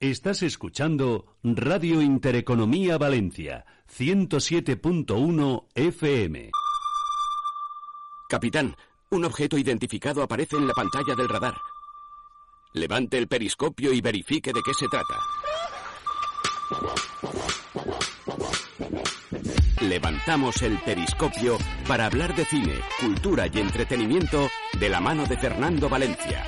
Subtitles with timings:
[0.00, 3.64] Estás escuchando Radio Intereconomía Valencia,
[3.96, 6.50] 107.1 FM.
[8.28, 8.76] Capitán,
[9.10, 11.54] un objeto identificado aparece en la pantalla del radar.
[12.74, 15.16] Levante el periscopio y verifique de qué se trata.
[19.80, 25.88] Levantamos el periscopio para hablar de cine, cultura y entretenimiento de la mano de Fernando
[25.88, 26.44] Valencia.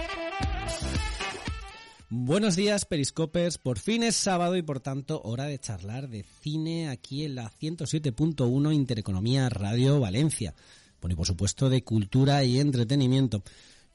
[2.12, 3.56] Buenos días, Periscopers.
[3.58, 7.48] Por fin es sábado y por tanto hora de charlar de cine aquí en la
[7.52, 10.52] 107.1 Intereconomía Radio Valencia.
[11.00, 13.44] Bueno, y por supuesto de cultura y entretenimiento.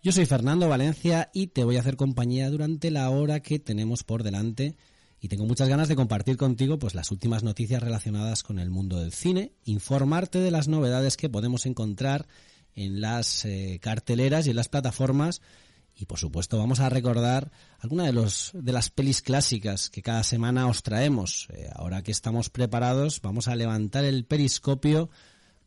[0.01, 4.05] Yo soy Fernando Valencia y te voy a hacer compañía durante la hora que tenemos
[4.05, 4.77] por delante
[5.19, 8.97] y tengo muchas ganas de compartir contigo pues las últimas noticias relacionadas con el mundo
[8.97, 12.27] del cine, informarte de las novedades que podemos encontrar
[12.75, 15.41] en las eh, carteleras y en las plataformas
[15.97, 20.23] y por supuesto vamos a recordar algunas de los de las pelis clásicas que cada
[20.23, 21.47] semana os traemos.
[21.53, 25.09] Eh, ahora que estamos preparados, vamos a levantar el periscopio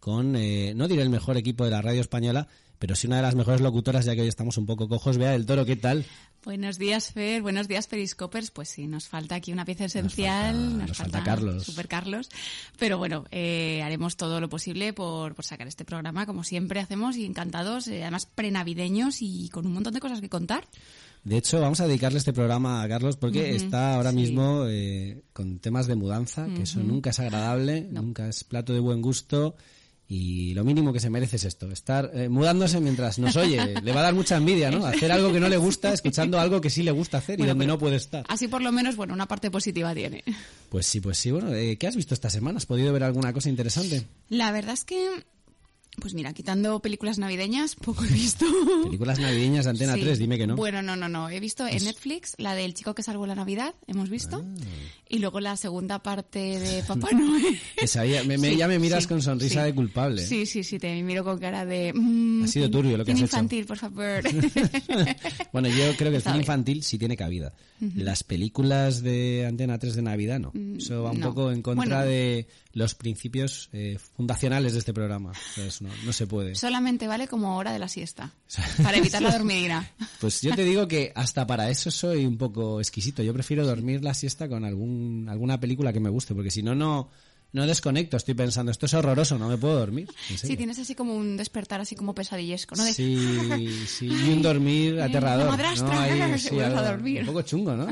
[0.01, 2.49] con eh, no diré el mejor equipo de la radio española,
[2.79, 5.19] pero sí una de las mejores locutoras, ya que hoy estamos un poco cojos.
[5.19, 6.05] Vea del Toro, ¿qué tal?
[6.49, 7.43] Buenos días, Fer.
[7.43, 8.51] Buenos días, Periscopers.
[8.51, 10.79] Pues sí, nos falta aquí una pieza esencial.
[10.79, 11.63] Nos falta, Carlos.
[11.63, 12.31] Super Carlos.
[12.79, 17.19] Pero bueno, eh, haremos todo lo posible por, por, sacar este programa, como siempre hacemos,
[17.19, 20.67] y encantados, eh, además prenavideños y con un montón de cosas que contar.
[21.23, 25.59] De hecho, vamos a dedicarle este programa a Carlos porque está ahora mismo eh, con
[25.59, 29.55] temas de mudanza, que eso nunca es agradable, nunca es plato de buen gusto
[30.11, 33.75] y lo mínimo que se merece es esto, estar eh, mudándose mientras nos oye.
[33.83, 34.87] le va a dar mucha envidia, ¿no?
[34.87, 37.67] Hacer algo que no le gusta, escuchando algo que sí le gusta hacer y donde
[37.67, 38.25] no puede estar.
[38.29, 40.25] Así por lo menos, bueno, una parte positiva tiene.
[40.71, 41.31] Pues sí, pues sí.
[41.31, 42.57] Bueno, eh, ¿qué has visto esta semana?
[42.57, 44.07] ¿Has podido ver alguna cosa interesante?
[44.31, 45.25] La verdad es que
[46.01, 48.47] pues mira, quitando películas navideñas, poco he visto.
[48.85, 50.57] Películas navideñas de Antena 3, dime que no.
[50.57, 51.29] Bueno, no, no, no.
[51.31, 54.45] He visto en Netflix la del chico que salvó la Navidad, hemos visto.
[54.45, 54.65] Ah.
[55.09, 57.59] Y luego la segunda parte de Papá Noel.
[58.27, 60.25] Me, ya me miras con sonrisa de culpable.
[60.27, 61.93] Sí, sí, sí, te miro con cara de...
[61.95, 63.69] Mm, ha sido turbio lo que has infantil, hecho.
[63.69, 64.23] por favor.
[65.53, 67.53] bueno, yo creo que el cine infantil sí tiene cabida.
[67.95, 70.51] Las películas de Antena 3 de Navidad no.
[70.53, 72.47] Mm, Eso va un poco en contra de
[72.79, 75.33] los principios eh, fundacionales de este programa.
[75.51, 76.55] Entonces, no, no se puede.
[76.55, 78.33] Solamente vale como hora de la siesta,
[78.83, 79.91] para evitar la dormidina.
[80.21, 83.23] Pues yo te digo que hasta para eso soy un poco exquisito.
[83.23, 86.75] Yo prefiero dormir la siesta con algún, alguna película que me guste, porque si no,
[86.75, 87.11] no
[87.51, 90.09] no desconecto, estoy pensando, esto es horroroso, no me puedo dormir.
[90.37, 92.85] Sí, tienes así como un despertar así como pesadillesco, ¿no?
[92.85, 95.47] Sí, sí, y un dormir aterrador.
[95.47, 95.93] ¿no?
[96.79, 97.21] a dormir.
[97.21, 97.87] Un poco chungo, ¿no?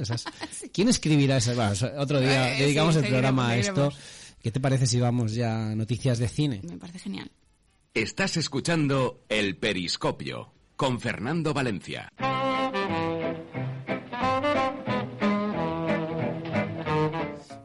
[0.72, 1.52] ¿Quién escribirá eso?
[1.96, 3.92] otro día dedicamos el programa a esto.
[4.46, 6.60] ¿Qué te parece si vamos ya a noticias de cine?
[6.62, 7.32] Me parece genial.
[7.92, 12.12] Estás escuchando El Periscopio con Fernando Valencia.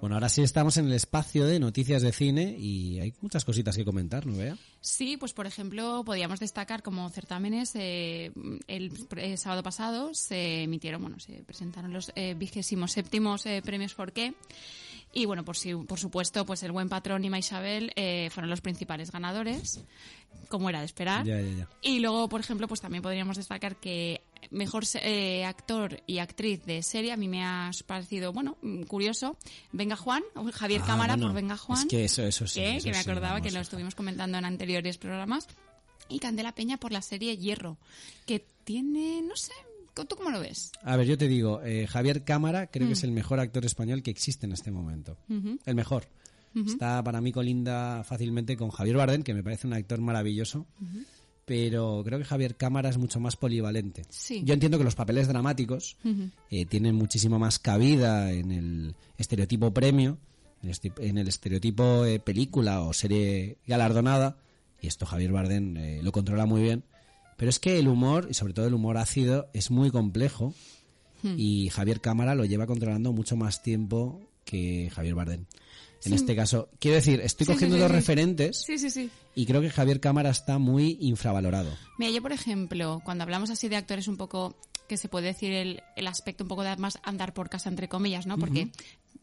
[0.01, 3.77] Bueno, ahora sí estamos en el espacio de noticias de cine y hay muchas cositas
[3.77, 4.57] que comentar, ¿no vea?
[4.79, 8.31] Sí, pues por ejemplo, podríamos destacar como certámenes, eh,
[8.65, 8.91] el,
[9.37, 14.33] sábado pasado se emitieron, bueno, se presentaron los eh, vigésimos séptimos eh, premios ¿Por qué?
[15.13, 18.61] Y bueno, por, si, por supuesto, pues el buen patrón y Maisabel eh, fueron los
[18.61, 19.83] principales ganadores,
[20.47, 21.25] como era de esperar.
[21.81, 24.21] Y luego, por ejemplo, pues también podríamos destacar que
[24.51, 29.37] mejor eh, actor y actriz de serie, a mí me ha parecido, bueno, mm, curioso.
[29.71, 30.23] Venga Juan,
[30.53, 31.79] Javier ah, Cámara por Venga Juan.
[31.79, 32.61] Es que eso, eso sí.
[32.81, 35.47] Que, me acordaba que lo estuvimos comentando en anteriores programas.
[36.07, 37.77] Y Candela Peña por la serie Hierro,
[38.25, 39.53] que tiene, no sé,
[39.93, 40.71] ¿Tú cómo lo ves?
[40.83, 43.07] A ver, yo te digo, eh, Javier Cámara creo que es mm.
[43.07, 45.17] el mejor actor español que existe en este momento.
[45.65, 46.07] El mejor.
[46.65, 50.65] Está para mí colinda fácilmente con Javier Bardem, que me parece un actor maravilloso.
[51.45, 54.03] Pero creo que Javier Cámara es mucho más polivalente.
[54.43, 55.97] Yo entiendo que los papeles dramáticos
[56.49, 60.17] eh, tienen muchísimo más cabida en el estereotipo premio,
[60.61, 64.37] en el estereotipo eh, película o serie galardonada.
[64.79, 66.83] Y esto Javier Bardem lo controla muy bien
[67.41, 70.53] pero es que el humor, y sobre todo el humor ácido, es muy complejo
[71.23, 71.33] hmm.
[71.39, 75.45] y Javier Cámara lo lleva controlando mucho más tiempo que Javier Bardem.
[76.03, 78.63] En este caso, quiero decir, estoy cogiendo dos referentes
[79.33, 81.75] y creo que Javier Cámara está muy infravalorado.
[81.97, 84.55] Mira, yo por ejemplo, cuando hablamos así de actores un poco
[84.87, 87.89] que se puede decir el, el aspecto un poco de más andar por casa, entre
[87.89, 88.37] comillas, ¿no?
[88.37, 88.69] Porque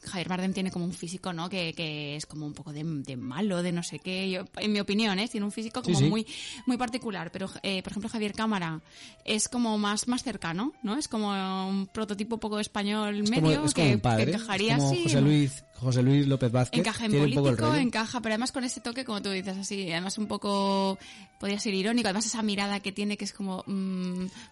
[0.02, 1.48] Javier Bardem tiene como un físico, ¿no?
[1.48, 4.30] Que, que es como un poco de, de malo, de no sé qué.
[4.30, 5.28] Yo, en mi opinión, ¿eh?
[5.28, 6.10] Tiene un físico como Sí, sí.
[6.10, 6.26] muy
[6.66, 7.30] muy particular.
[7.32, 8.80] Pero, eh, por ejemplo, Javier Cámara
[9.24, 10.96] es como más, más cercano, ¿no?
[10.96, 11.28] Es como
[11.68, 14.78] un prototipo poco español Es como, medio es como que, un padre, que encajaría es
[14.78, 15.02] como así.
[15.02, 16.78] José Luis, José Luis López Vázquez.
[16.80, 19.30] Encaja en tiene un poco el político, encaja, pero además con ese toque, como tú
[19.30, 20.98] dices, así, además un poco,
[21.38, 23.72] podría ser irónico, además esa mirada que tiene que es como, mm,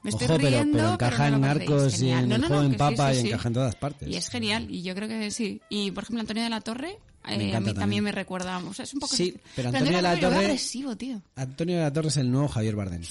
[0.02, 2.48] me estoy Ojo, pero, riendo, pero encaja no en Narcos y en No, El no,
[2.48, 3.28] Joven sí, Papa sí, y sí.
[3.28, 4.08] encaja en todas partes.
[4.08, 5.60] Y es genial, y yo creo que sí.
[5.68, 7.74] Y, por ejemplo, Antonio de la Torre, Me eh, a mí también.
[7.76, 8.04] también.
[8.04, 9.16] me recuerda, o sea, es un poco...
[9.16, 11.20] Sí, pero Antonio Antonio de la Torre- agresivo, tío.
[11.34, 13.02] Antonio de la Torre es el nuevo Javier Bardem.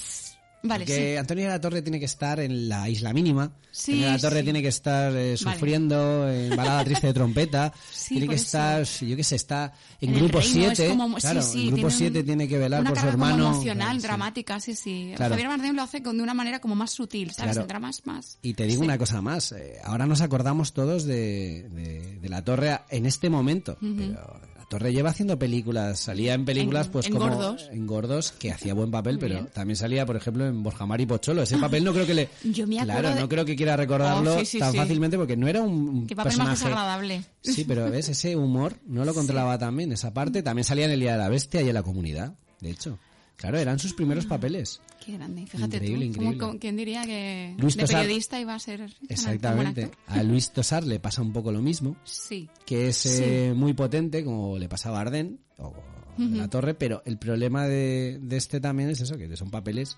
[0.62, 1.16] Vale, Porque sí.
[1.16, 3.52] Antonio de la Torre tiene que estar en la isla mínima.
[3.70, 4.44] Sí, Antonio de la Torre sí.
[4.44, 5.36] tiene que estar eh, Vale.
[5.36, 7.72] sufriendo en balada triste de trompeta.
[8.08, 8.44] Tiene que eso.
[8.44, 10.88] estar, yo qué sé, está en, En grupo reino, es 7.
[10.96, 13.12] como- sí, claro, en grupo tiene 7 un- tiene que velar una por su carga
[13.18, 13.48] como hermano.
[13.52, 15.12] emocional, Claro, dramática, sí, sí.
[15.14, 15.34] Claro.
[15.34, 17.56] Javier Bardem lo hace con, de una manera como más sutil, ¿sabes?
[17.58, 18.38] El drama es más...
[18.42, 19.52] Y te digo una cosa más.
[19.52, 23.76] eh, ahora nos acordamos todos de, de- de la Torre en este momento.
[23.80, 26.00] Pero la Torre lleva haciendo películas.
[26.00, 27.28] Salía en películas, En- pues en como.
[27.28, 27.68] Gordos.
[27.72, 29.48] En gordos, que hacía buen papel, pero bien.
[29.52, 31.42] también salía, por ejemplo, en Borja Mar y Pocholo.
[31.42, 32.28] Ese papel no creo que le.
[32.44, 34.78] Yo me Claro, de- no creo que quiera recordarlo Oh, sí, sí, tan sí.
[34.78, 36.64] fácilmente porque no era un, Qué papel más personaje.
[36.64, 37.22] desagradable.
[37.42, 39.92] Sí, pero ves, ese humor no lo controlaba tan bien.
[39.92, 42.70] Esa parte también salía en El Día de la Bestia y en La Comunidad, de
[42.70, 42.98] hecho.
[43.36, 44.80] Claro, eran sus primeros papeles.
[45.04, 46.12] Qué grande, fíjate Increíble, tú.
[46.14, 46.38] ¿Cómo- increíble.
[46.46, 49.90] cómo- ¿Quién diría que Luis de Tosar- periodista iba a ser Exactamente.
[50.06, 51.96] A Luis Tosar le pasa un poco lo mismo.
[52.04, 52.48] Sí.
[52.64, 55.74] que es eh, muy potente, como le pasaba a Arden o
[56.16, 59.96] de la Torre, pero el problema de, de este también es eso, que son papeles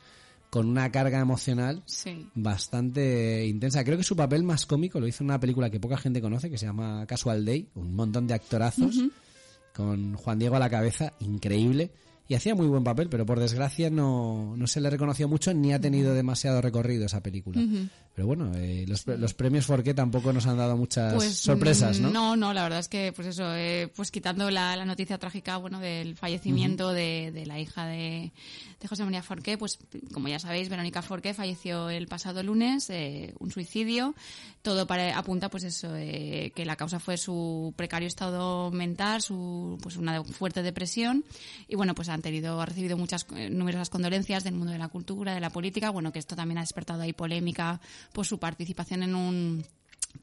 [0.50, 2.26] con una carga emocional Sí.
[2.34, 3.84] bastante intensa.
[3.84, 6.50] Creo que su papel más cómico lo hizo en una película que poca gente conoce,
[6.50, 8.96] que se llama Casual Day, un montón de actorazos,
[9.74, 11.92] con Juan Diego a la cabeza, increíble.
[12.28, 15.72] Y hacía muy buen papel, pero por desgracia no, no se le reconoció mucho ni
[15.72, 17.58] ha tenido demasiado recorrido esa película.
[18.18, 22.10] Pero bueno, eh, los, los premios Forqué tampoco nos han dado muchas Pues sorpresas, ¿no?
[22.10, 25.56] No, no, la verdad es que, pues eso, eh, pues quitando la, la noticia trágica,
[25.56, 28.32] bueno, del fallecimiento de, de la hija de,
[28.80, 29.78] de José María Forqué, pues
[30.12, 34.16] como ya sabéis, Verónica Forqué falleció el pasado lunes, eh, un suicidio.
[34.62, 39.78] Todo para, apunta, pues eso, eh, que la causa fue su precario estado mental, su,
[39.80, 41.24] pues una fuerte depresión.
[41.68, 44.88] Y bueno, pues han tenido, ha recibido muchas, eh, numerosas condolencias del mundo de la
[44.88, 45.90] cultura, de la política.
[45.90, 47.80] Bueno, que esto también ha despertado ahí polémica
[48.12, 49.64] por su participación en un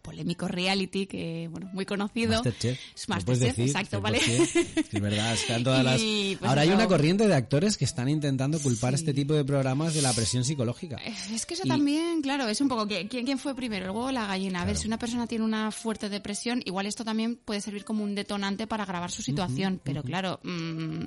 [0.01, 2.79] polémico reality que bueno muy conocido Masterchef.
[3.07, 4.83] Masterchef, decir, exacto vale 100%.
[4.91, 6.01] Es verdad, están todas las...
[6.01, 9.01] Pues Ahora hay una corriente de actores que están intentando culpar Sí.
[9.01, 10.97] este tipo de programas de la presión psicológica.
[10.97, 14.07] es que eso Y- también, claro, es un poco quién, quién fue primero, el huevo
[14.07, 14.63] o la gallina.
[14.63, 18.03] A ver, si una persona tiene una fuerte depresión, igual esto también puede servir como
[18.03, 19.79] un detonante para agravar su situación.
[19.83, 21.03] Pero claro, mm,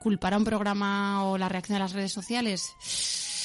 [0.00, 2.72] culpar a un programa o la reacción de las redes sociales,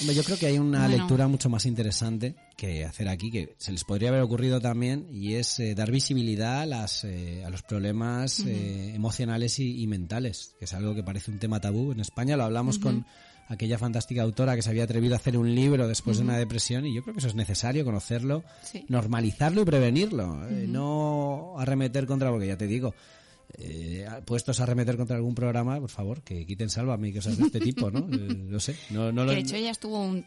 [0.01, 0.98] Hombre, yo creo que hay una Bueno.
[0.98, 5.34] lectura mucho más interesante que hacer aquí, que se les podría haber ocurrido también, y
[5.36, 10.56] es eh, dar visibilidad a, las, eh, a los problemas eh, emocionales y, y mentales,
[10.57, 11.92] que es algo que parece un tema tabú.
[11.92, 13.06] En España lo hablamos con
[13.50, 16.86] aquella fantástica autora que se había atrevido a hacer un libro después de una depresión,
[16.86, 18.86] y yo creo que eso es necesario, conocerlo, Sí.
[18.88, 22.94] normalizarlo y prevenirlo, eh, no arremeter contra, porque ya te digo,
[23.57, 27.46] eh, puestos a arremeter contra algún programa, por favor, que quiten Sálvame y cosas de
[27.46, 28.00] este tipo, ¿no?
[28.12, 29.31] Eh, no sé, no, no lo...
[29.31, 30.25] de hecho ella estuvo, un-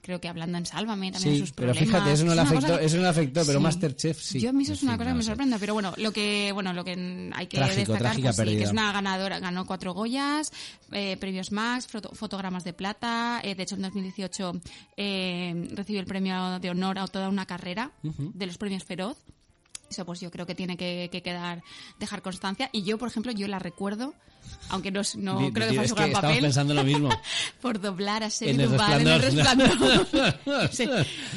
[0.00, 1.88] creo que hablando en Sálvame también Sí, sus pero problemas.
[2.00, 3.62] fíjate, eso no le afectó, que- eso no le afectó, pero Sí.
[3.62, 4.40] Masterchef sí.
[4.40, 6.72] Yo a mí eso es una cosa que me sorprende, pero bueno, lo que bueno
[6.72, 10.52] lo que hay que Trágico, destacar pues sí, que es una ganadora, ganó cuatro Goyas,
[10.92, 14.60] eh, premios Max, foto- fotogramas de plata, eh, de hecho en 2018
[14.96, 19.16] eh, recibió el premio de honor a toda una carrera de los premios Feroz.
[19.90, 21.62] Eso pues yo creo que tiene que, que quedar,
[21.98, 22.70] dejar constancia.
[22.72, 24.14] Y yo, por ejemplo, yo la recuerdo,
[24.70, 27.08] aunque no, no Di- creo que di- fue es su gran papel, pensando lo mismo.
[27.60, 30.06] por doblar a Shelley Duvall en El Resplandor.
[30.72, 30.88] Sí,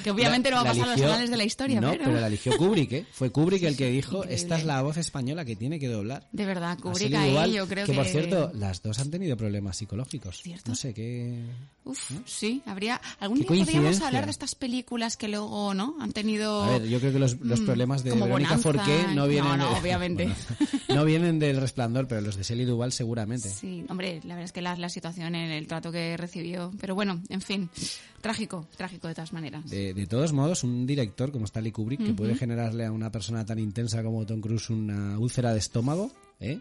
[0.03, 1.91] que obviamente no va a La pasar a los eligió- anales de la historia, No,
[1.91, 2.05] pero...
[2.05, 3.05] pero la eligió Kubrick, ¿eh?
[3.11, 4.35] Fue Kubrick el que dijo, increíble.
[4.35, 6.27] esta es la voz española que tiene que doblar.
[6.31, 7.97] De verdad, Kubrick ahí Duvall, yo creo que, que...
[7.97, 10.41] por cierto, las dos han tenido problemas psicológicos.
[10.41, 10.69] ¿Cierto?
[10.69, 11.43] No sé qué...
[11.83, 12.99] Uf, sí, habría...
[13.19, 15.95] Algún día podríamos hablar de estas películas que luego, ¿no?
[15.99, 16.63] Han tenido...
[16.63, 19.57] A ver, yo creo que los, los mm, problemas de Verónica Forqué no no, vienen
[19.57, 20.29] no, de- obviamente.
[20.89, 23.49] No vienen del resplandor, pero los de Shelley Duvall seguramente.
[23.49, 26.71] Sí, hombre, la verdad es que la, la situación en el trato que recibió...
[26.79, 27.69] Pero bueno, en fin,
[28.21, 29.69] trágico, trágico de todas maneras.
[29.69, 33.45] De, de todos modos, un director como Stanley Kubrick, que puede generarle a una persona
[33.45, 36.59] tan intensa como Tom Cruise una úlcera de estómago, ¿eh?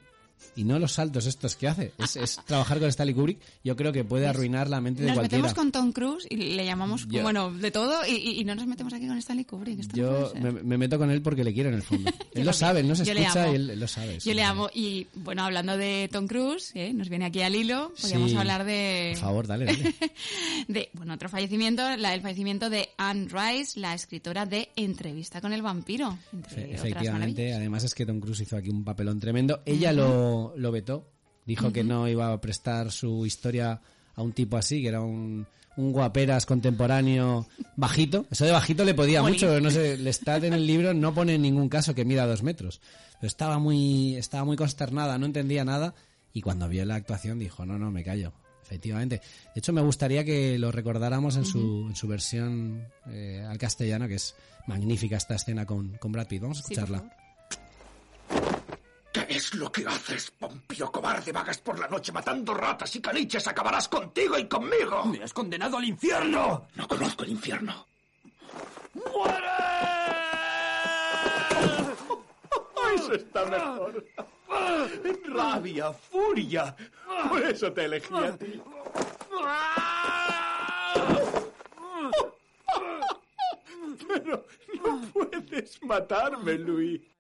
[0.57, 1.93] Y no los saltos estos que hace.
[1.99, 3.39] Es, trabajar con Stanley Kubrick.
[3.63, 5.43] Yo creo que puede arruinar la mente de cualquiera.
[5.43, 8.93] Nos metemos con Tom Cruise y le llamamos, bueno, de todo y, no nos metemos
[8.93, 9.93] aquí con Stanley Kubrick.
[9.93, 12.11] yo me, meto con él porque le quiero en el fondo.
[12.35, 14.19] él lo sabe, él no se escucha y él, lo sabe.
[14.19, 14.71] Yo le amo.
[14.73, 16.93] Y bueno, hablando de Tom Cruise, ¿eh?
[16.95, 19.11] nos viene aquí al hilo, podríamos hablar de...
[19.15, 19.95] Por favor, dale, dale.
[20.69, 25.53] de, bueno, otro fallecimiento, la, el fallecimiento de Anne Rice, la escritora de Entrevista con
[25.53, 26.19] el vampiro.
[26.57, 29.63] Efectivamente, además es que Tom Cruise hizo aquí un papelón tremendo.
[29.67, 30.26] Ella lo
[30.57, 31.09] lo, vetó.
[31.45, 33.81] Dijo que no iba a prestar su historia
[34.15, 38.27] a un tipo así, que era un, un guaperas contemporáneo bajito.
[38.31, 41.43] Eso de bajito le podía mucho, no sé, está en el libro no pone en
[41.43, 42.81] ningún caso que mida dos metros.
[43.21, 45.95] Pero estaba muy, estaba muy consternada, no entendía nada
[46.33, 48.33] y cuando vio la actuación dijo, no, no, me callo.
[48.63, 49.23] Efectivamente.
[49.55, 54.09] De hecho, me gustaría que lo recordáramos en, su, en su versión eh, al castellano,
[54.09, 54.35] que es
[54.67, 56.43] magnífica esta escena con, con Brad Pitt.
[56.43, 57.05] Vamos a escucharla.
[59.17, 61.33] ¿Qué es lo que haces, pompío cobarde?
[61.33, 63.49] Vagas por la noche matando ratas y caniches.
[63.49, 65.07] Acabarás contigo y conmigo.
[65.07, 66.69] ¡Me has condenado al infierno!
[66.75, 67.87] No conozco el infierno.
[68.93, 69.47] ¡Muere!
[72.95, 74.05] Eso está mejor.
[75.25, 76.77] Rabia, furia.
[77.31, 78.61] Por eso te elegí a ti.
[84.09, 84.45] Pero
[84.85, 87.16] no puedes matarme, Luis.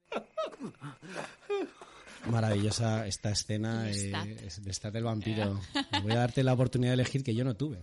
[2.30, 5.60] Maravillosa esta escena de estar del vampiro.
[6.02, 7.78] Voy a darte la oportunidad de elegir que yo no tuve.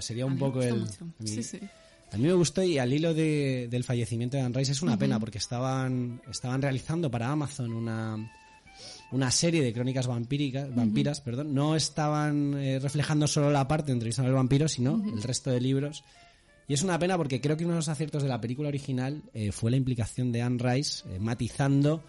[0.00, 0.84] sería un poco el...
[2.12, 5.18] A mí, me gustó y al hilo del fallecimiento de Anne Rice es una pena
[5.18, 8.30] porque estaban, estaban realizando para Amazon una,
[9.12, 11.54] una serie de crónicas vampíricas, vampiras, perdón.
[11.54, 15.60] No estaban eh, reflejando solo la parte de entrevista al vampiro, sino el resto de
[15.60, 16.04] libros.
[16.68, 19.22] Y es una pena porque creo que uno de los aciertos de la película original
[19.34, 22.02] eh, fue la implicación de Anne Rice eh, matizando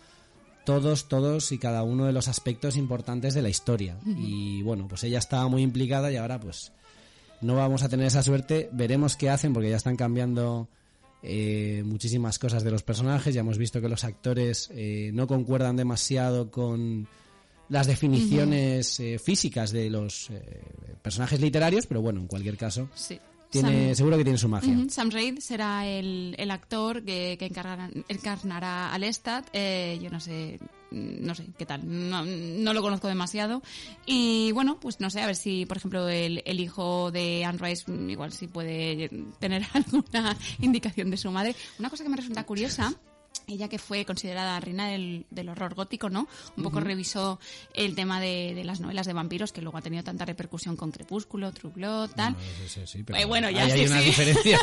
[0.64, 3.98] todos, todos y cada uno de los aspectos importantes de la historia.
[4.06, 6.72] Y bueno, pues ella estaba muy implicada y ahora pues
[7.42, 8.70] no vamos a tener esa suerte.
[8.72, 10.70] Veremos qué hacen porque ya están cambiando
[11.22, 13.34] eh, muchísimas cosas de los personajes.
[13.34, 17.08] Ya hemos visto que los actores eh, no concuerdan demasiado con
[17.70, 20.30] las definiciones eh, físicas de los
[21.02, 22.90] personajes literarios, pero bueno, en cualquier caso.
[22.96, 23.20] Sí
[23.54, 24.76] seguro que tiene su magia.
[24.90, 29.48] Sam Reid será el, el actor que, que encarnará al Lestat.
[29.54, 30.60] Eh, yo no sé,
[30.92, 33.62] no sé qué tal, no, no, lo conozco demasiado.
[34.06, 37.60] Y bueno, pues no sé, a ver si, por ejemplo, el, el hijo de Anne
[37.60, 41.56] Rice, igual si puede tener alguna indicación de su madre.
[41.80, 42.94] Una cosa que me resulta curiosa
[43.48, 46.28] ella que fue considerada reina del, del horror gótico, ¿no?
[46.58, 47.40] Un poco revisó
[47.74, 50.92] el tema de, de, las novelas de vampiros que luego ha tenido tanta repercusión con
[50.92, 52.36] Crepúsculo, True Blood, tal.
[52.68, 54.62] sí, sí, pero eh, bueno, ya hay unas diferencias.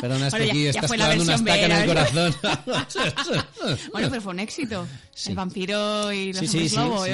[0.00, 2.34] Perdona, es que aquí estás clavando una estaca en el corazón.
[3.92, 4.86] bueno, pero fue un éxito.
[5.26, 7.04] El vampiro y los hombres lobo.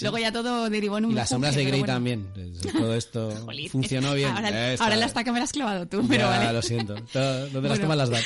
[0.00, 2.28] Luego ya todo derivó en un Y las sombras de Grey también.
[2.72, 4.30] Todo esto funcionó bien.
[4.30, 6.94] Ahora, ahora la estaca me la has clavado tú, pero ya, lo siento.
[7.12, 8.24] ¿Dónde las tomas las das?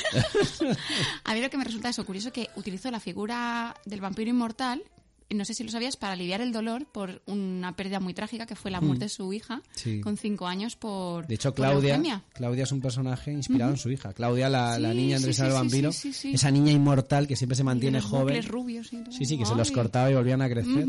[1.23, 4.83] a mí lo que me resulta eso curioso que utilizó la figura del vampiro inmortal
[5.35, 8.55] no sé si lo sabías, para aliviar el dolor por una pérdida muy trágica que
[8.55, 9.61] fue la muerte de su hija
[10.01, 11.27] con cinco años por.
[11.27, 14.13] De hecho, Claudia, Claudia es un personaje inspirado en su hija.
[14.13, 18.41] Claudia, la, la niña sí, del vampiro, esa niña inmortal que siempre se mantiene joven.
[18.43, 20.87] rubios sí, sí, que se los cortaba y volvían a crecer.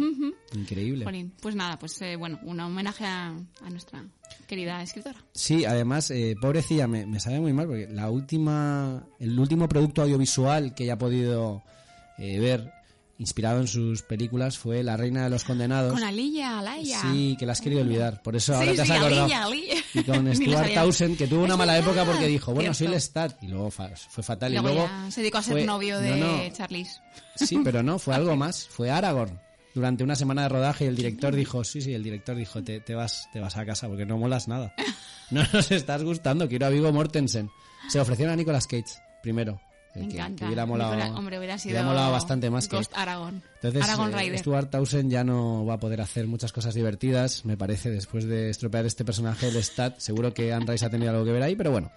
[0.55, 1.31] Increíble.
[1.41, 3.35] Pues nada, pues eh, bueno, un homenaje a,
[3.71, 4.05] nuestra
[4.47, 5.25] querida escritora.
[5.33, 10.03] Sí, además, eh, pobrecilla, me, me, sabe muy mal porque la última, el último producto
[10.03, 11.63] audiovisual que ella ha podido
[12.19, 12.80] eh, ver
[13.21, 15.93] inspirado en sus películas fue La Reina de los Condenados.
[15.93, 17.03] Con Alilla, Alaya.
[17.03, 18.23] Sí, que la has querido olvidar.
[18.23, 19.29] Por eso ahora te has acordado.
[19.55, 23.37] Y con Stuart Townsend, que tuvo una mala época porque dijo, bueno, soy el Stat.
[23.43, 24.55] Y luego fue fatal.
[24.55, 27.01] y luego se dedicó a ser novio de Charlize.
[27.37, 28.67] Sí, pero no, fue algo más.
[28.67, 29.39] Fue Aragorn.
[29.75, 32.81] Durante una semana de rodaje y el director dijo, sí, sí, el director dijo, te,
[32.81, 34.75] te vas, te vas a casa porque no molas nada.
[35.31, 37.53] No nos estás gustando, quiero a Vigo Mortensen.
[37.89, 39.61] Se ofrecieron a Nicolas Cage, primero.
[39.95, 40.47] Me encanta.
[40.47, 43.43] hubiera molado, hombre, hubiera sido hubiera molado bastante más Ghost que Aragorn.
[43.57, 47.57] Entonces, Aragorn eh, Stuart Townsend ya no va a poder hacer muchas cosas divertidas, me
[47.57, 49.99] parece, después de estropear este personaje, el Stat.
[49.99, 51.91] Seguro que Anne Rice ha tenido algo que ver ahí, pero bueno,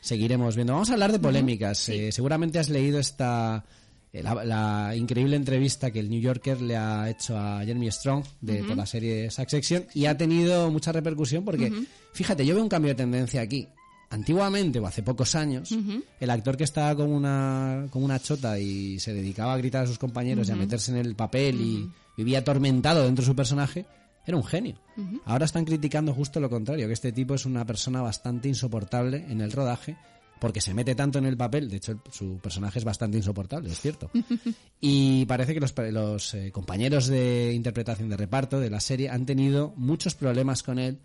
[0.00, 0.74] seguiremos viendo.
[0.74, 1.88] Vamos a hablar de polémicas.
[1.88, 3.64] Eh, seguramente has leído esta
[4.12, 8.64] eh, la, increíble entrevista que el New Yorker le ha hecho a Jeremy Strong de,
[8.64, 11.72] por la serie Succession y ha tenido mucha repercusión porque,
[12.12, 13.68] fíjate, yo veo un cambio de tendencia aquí
[14.10, 15.74] antiguamente o hace pocos años,
[16.20, 19.86] el actor que estaba con una, con una chota y se dedicaba a gritar a
[19.86, 23.86] sus compañeros y a meterse en el papel y vivía atormentado dentro de su personaje,
[24.26, 24.76] era un genio.
[25.24, 29.40] Ahora están criticando justo lo contrario, que este tipo es una persona bastante insoportable en
[29.40, 29.96] el rodaje,
[30.40, 33.80] porque se mete tanto en el papel, de hecho su personaje es bastante insoportable, es
[33.80, 34.10] cierto.
[34.80, 39.26] Y parece que los, los eh, compañeros de interpretación de reparto de la serie han
[39.26, 40.98] tenido muchos problemas con él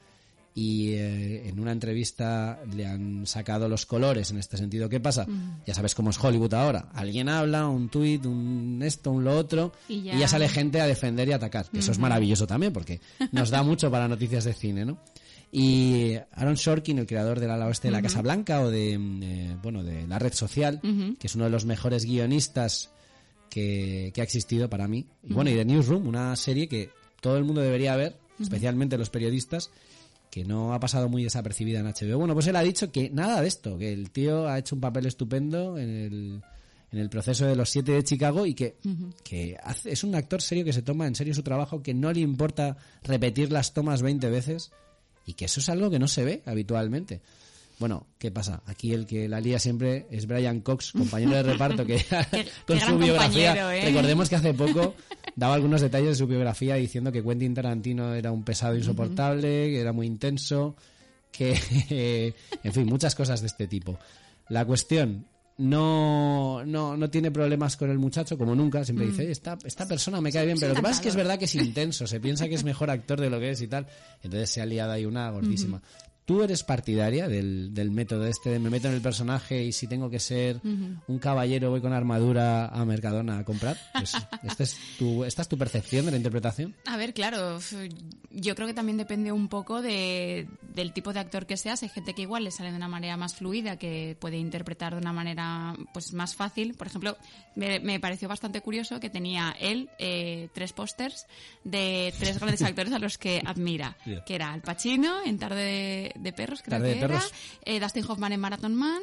[0.56, 4.88] y eh, en una entrevista le han sacado los colores en este sentido.
[4.88, 5.26] ¿Qué pasa?
[5.66, 6.90] Ya sabes cómo es Hollywood ahora.
[6.94, 11.28] Alguien habla, un tuit, un esto, un lo otro, y ya, sale gente a defender
[11.28, 11.68] y atacar.
[11.74, 15.00] Eso es maravilloso también porque nos da mucho para noticias de cine, ¿no?
[15.52, 19.56] Y Aaron Shorkin, el creador del ala oeste de la Casa Blanca o de, eh,
[19.62, 20.82] bueno, de la red social,
[21.20, 22.90] que es uno de los mejores guionistas
[23.50, 25.06] que, que ha existido para mí.
[25.24, 26.90] Y bueno, y de Newsroom, una serie que
[27.22, 29.70] todo el mundo debería ver, especialmente los periodistas,
[30.34, 32.18] que no ha pasado muy desapercibida en HBO.
[32.18, 34.82] Bueno, pues él ha dicho que nada de esto, que el tío ha hecho un
[34.82, 36.42] papel estupendo en el,
[36.92, 38.78] en el proceso de los siete de Chicago y que,
[39.24, 42.22] que es un actor serio que se toma en serio su trabajo, que no le
[42.22, 44.72] importa repetir las tomas 20 veces
[45.28, 47.22] y que eso es algo que no se ve habitualmente.
[47.80, 48.62] Bueno, ¿qué pasa?
[48.66, 52.04] Aquí el que la lía siempre es Brian Cox, compañero de reparto, que
[52.68, 53.86] con su biografía, ¿eh?
[53.86, 54.96] recordemos que hace poco
[55.36, 59.80] daba algunos detalles de su biografía diciendo que Quentin Tarantino era un pesado insoportable, que
[59.80, 60.76] era muy intenso,
[61.32, 63.98] que, en fin, muchas cosas de este tipo.
[64.50, 65.26] La cuestión,
[65.58, 68.84] no, no, no tiene problemas con el muchacho, como nunca.
[68.84, 71.16] Siempre dice, esta, esta persona me cae bien, pero lo que pasa es que es
[71.16, 73.68] verdad que es intenso, se piensa que es mejor actor de lo que es y
[73.68, 73.88] tal.
[74.22, 75.82] Entonces se ha liado ahí una gordísima.
[76.26, 79.88] ¿Tú eres partidaria del, del, método este de me meto en el personaje y si
[79.88, 83.78] tengo que ser un caballero voy con armadura a Mercadona a comprar?
[83.94, 84.14] Pues,
[84.44, 86.76] ¿esta, es tu, ¿Esta es tu percepción de la interpretación?
[86.86, 87.60] A ver, claro,
[88.32, 91.84] yo creo que también depende un poco de, del tipo de actor que seas.
[91.84, 95.02] Hay gente que igual le sale de una manera más fluida, que puede interpretar de
[95.02, 96.76] una manera pues más fácil.
[96.76, 97.18] Por ejemplo,
[97.56, 101.28] me, me pareció bastante curioso que tenía él eh, tres pósters
[101.64, 106.13] de tres grandes actores a los que admira, que era Al Pacino en Tarde de
[106.36, 107.22] Perros, creo que era,
[107.66, 109.02] eh, Dustin Hoffman en Marathon Man,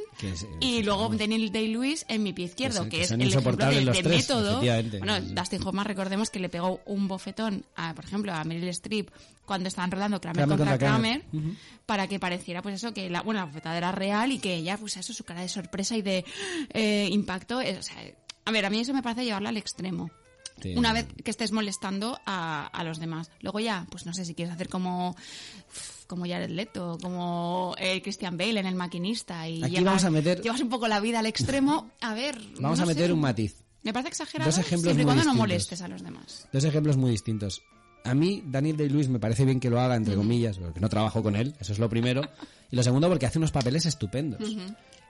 [0.60, 4.60] y luego Daniel Day-Lewis en Mi Pie Izquierdo, que, es el ejemplo de, de método.
[4.60, 9.10] Bueno, Dustin Hoffman, recordemos que le pegó un bofetón, a, por ejemplo, a Meryl Streep
[9.44, 11.24] cuando estaban rodando Kramer, contra, Kramer,
[11.84, 14.76] para que pareciera, pues eso, que la, bueno, la bofetada era real y que ella,
[14.76, 16.24] pues eso, su cara de sorpresa y de
[16.72, 17.96] eh, impacto, eh, o sea,
[18.44, 20.10] a ver, a mí eso me parece llevarla al extremo.
[20.76, 23.30] Una vez que estés molestando a, a, los demás.
[23.40, 25.16] Luego ya, pues no sé si quieres hacer como
[26.06, 30.10] como Jared Leto, como eh, Christian Bale en El Maquinista y Aquí llevas, vamos a
[30.10, 30.42] meter...
[30.42, 31.92] llevas un poco la vida al extremo.
[32.00, 33.62] A ver, vamos a meter un matiz.
[33.84, 36.48] Me parece exagerado Dos ejemplos siempre cuando no molestes a los demás.
[36.52, 37.62] Dos ejemplos muy distintos.
[38.04, 41.22] A mí, Daniel Day-Lewis me parece bien que lo haga, entre comillas, porque no trabajo
[41.22, 42.22] con él, eso es lo primero.
[42.70, 44.40] Y lo segundo, porque hace unos papeles estupendos.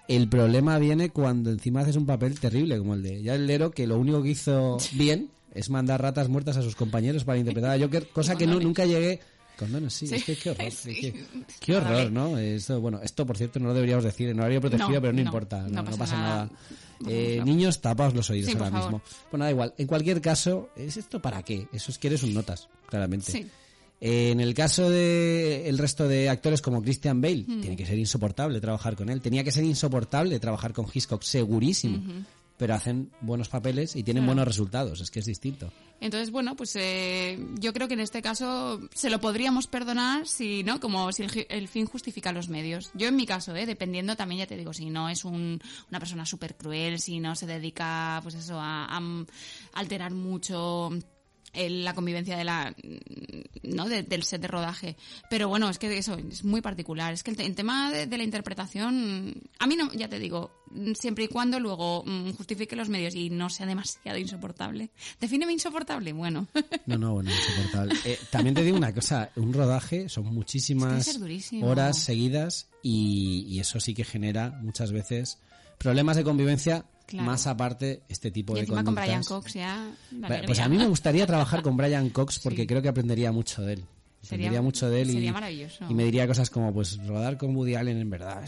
[0.07, 3.87] El problema viene cuando encima haces un papel terrible, como el de Jared Leto, que
[3.87, 7.83] lo único que hizo bien es mandar ratas muertas a sus compañeros para interpretar a
[7.83, 9.21] Joker, cosa que no, nunca llegué
[9.61, 10.73] Condones, sí, es que qué horror.
[11.61, 12.39] qué, horror, ¿no?
[12.39, 15.69] Esto, bueno, esto por cierto no lo deberíamos decir en horario protegido, pero no, importa,
[15.69, 16.51] no, pasa, nada.
[17.07, 19.03] Eh, niños, tapaos los oídos ahora mismo.
[19.31, 19.75] Bueno, da igual.
[19.77, 21.69] En cualquier caso, ¿es esto para qué?
[21.75, 23.51] Eso es que eres un notas, claramente.
[24.01, 27.61] Eh, en el caso de el resto de actores como Christian Bale, hmm.
[27.61, 29.21] tiene que ser insoportable trabajar con él.
[29.21, 32.01] Tenía que ser insoportable trabajar con Hitchcock, segurísimo
[32.61, 35.73] pero hacen buenos papeles y tienen buenos resultados, es que es distinto.
[35.99, 40.63] Entonces, bueno, pues eh, yo creo que en este caso se lo podríamos perdonar si,
[40.63, 40.79] ¿no?
[40.79, 42.91] Como si el, fin justifica los medios.
[42.93, 43.65] Yo en mi caso, ¿eh?
[43.65, 47.35] Dependiendo también, ya te digo, si no es un, una persona súper cruel, si no
[47.35, 49.01] se dedica, pues eso, a
[49.73, 50.91] alterar mucho
[51.53, 52.75] la convivencia de la
[53.63, 54.97] no del set de rodaje.
[55.29, 57.13] Pero bueno es que eso es muy particular.
[57.13, 60.51] Es que el, tema de, la interpretación a mí no ya te digo
[60.99, 64.91] siempre y cuando luego mm, justifique los medios y no sea demasiado insoportable.
[65.21, 66.47] Defíneme insoportable bueno.
[66.87, 67.95] No no bueno insoportable.
[68.05, 71.19] Eh, también te digo una cosa un rodaje son muchísimas
[71.63, 75.39] horas seguidas y, y eso sí que genera muchas veces
[75.79, 76.85] problemas de convivencia
[77.15, 78.95] más aparte, este tipo y de conductas.
[78.95, 79.91] con Brian Cox ya...
[80.47, 83.75] Pues a mí me gustaría trabajar con Brian Cox porque creo que aprendería mucho de
[83.75, 83.85] él.
[84.23, 85.87] Sería, mucho de él y, maravilloso.
[85.89, 88.45] y me diría cosas como, pues, rodar con Woody Allen en verdad.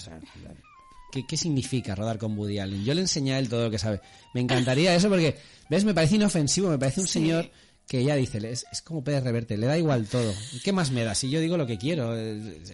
[1.11, 2.85] ¿qué, ¿Qué significa rodar con Woody Allen?
[2.85, 4.03] Yo le enseñé a él todo lo que sabe.
[4.35, 5.39] Me encantaría eso porque,
[5.71, 5.85] ¿ves?
[5.87, 7.51] Me parece inofensivo, me parece un señor
[7.89, 10.33] que ya dice, es, es como Pérez Reverte, le da igual todo.
[10.63, 11.15] ¿Qué más me da?
[11.15, 12.15] Si yo digo lo que quiero,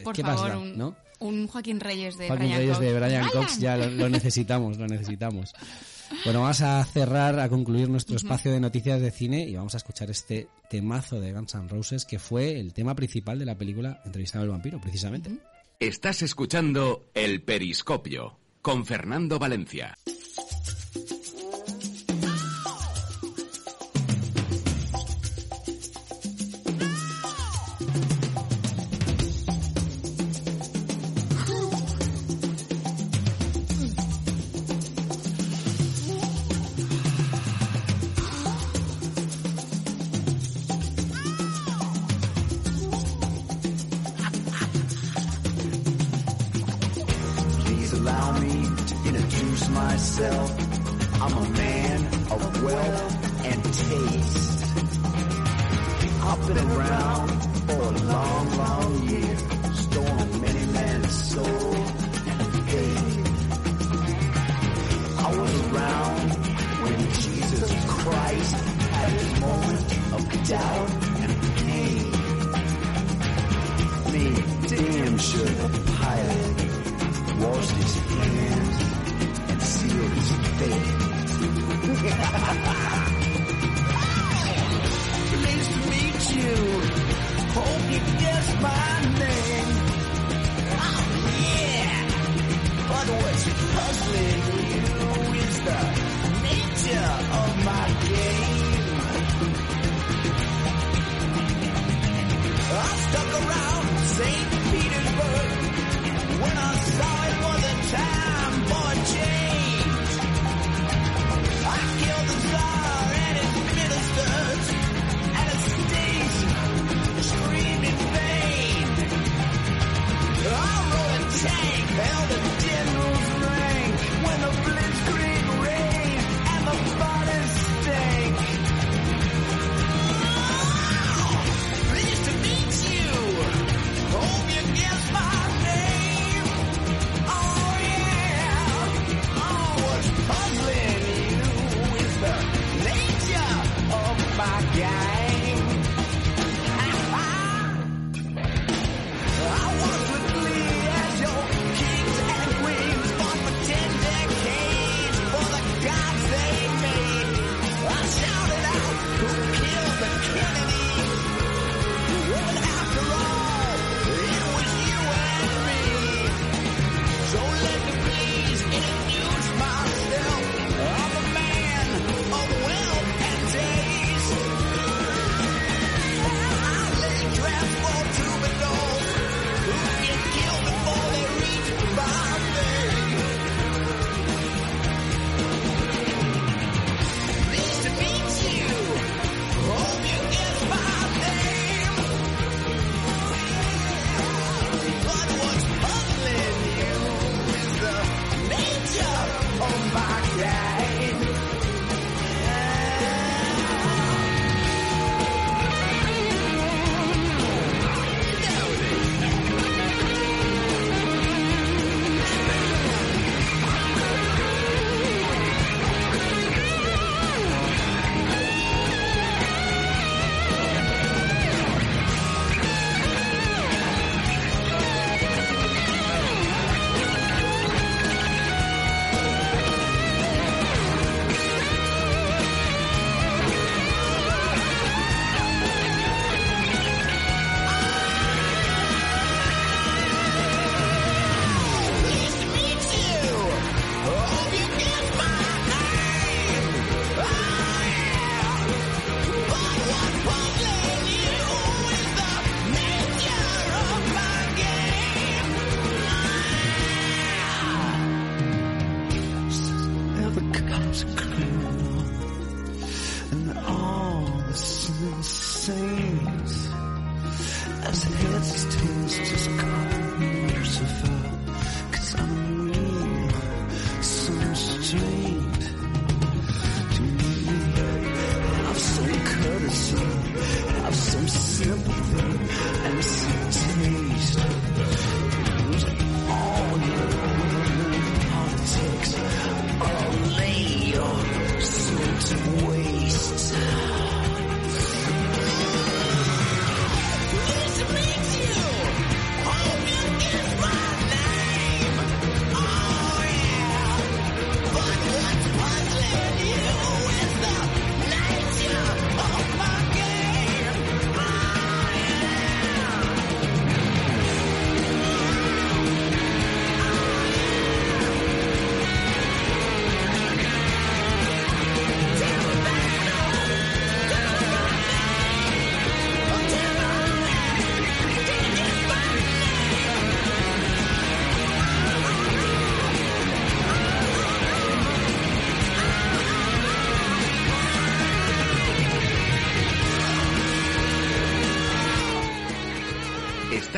[0.05, 0.77] Por ¿qué favor, más da?
[0.77, 0.97] ¿no?
[1.21, 2.87] Un Joaquín Reyes de Joaquín Brian Reyes Cox.
[2.87, 5.53] de Brian Cox ya lo, necesitamos, lo necesitamos.
[6.25, 9.79] Bueno, vamos a cerrar, a concluir nuestro espacio de noticias de cine y vamos a
[9.79, 14.01] escuchar este temazo de Guns N' Roses que fue el tema principal de la película
[14.05, 15.31] Entrevistado al vampiro, precisamente.
[15.79, 19.97] Estás escuchando El Periscopio con Fernando Valencia.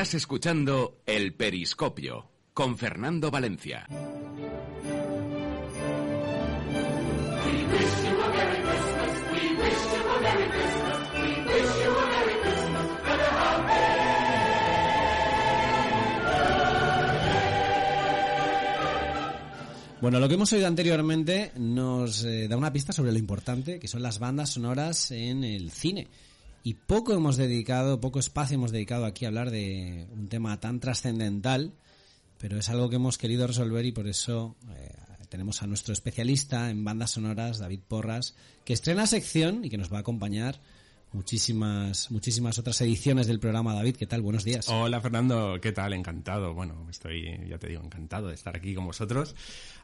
[0.01, 3.87] Estás escuchando El Periscopio con Fernando Valencia.
[20.01, 23.87] Bueno, lo que hemos oído anteriormente nos eh, da una pista sobre lo importante que
[23.87, 26.09] son las bandas sonoras en el cine.
[26.63, 30.79] Y poco hemos dedicado, poco espacio hemos dedicado aquí a hablar de un tema tan
[30.79, 31.73] trascendental,
[32.39, 34.93] pero es algo que hemos querido resolver y por eso eh,
[35.31, 39.91] tenemos a nuestro especialista en bandas sonoras, David Porras, que estrena sección y que nos
[39.91, 40.61] va a acompañar
[41.13, 43.75] muchísimas muchísimas otras ediciones del programa.
[43.75, 44.23] David, ¿qué tal?
[44.23, 44.69] Buenos días.
[44.69, 45.93] Hola Fernando, ¿qué tal?
[45.93, 46.55] Encantado.
[46.55, 49.35] Bueno, estoy, ya te digo, encantado de estar aquí con vosotros.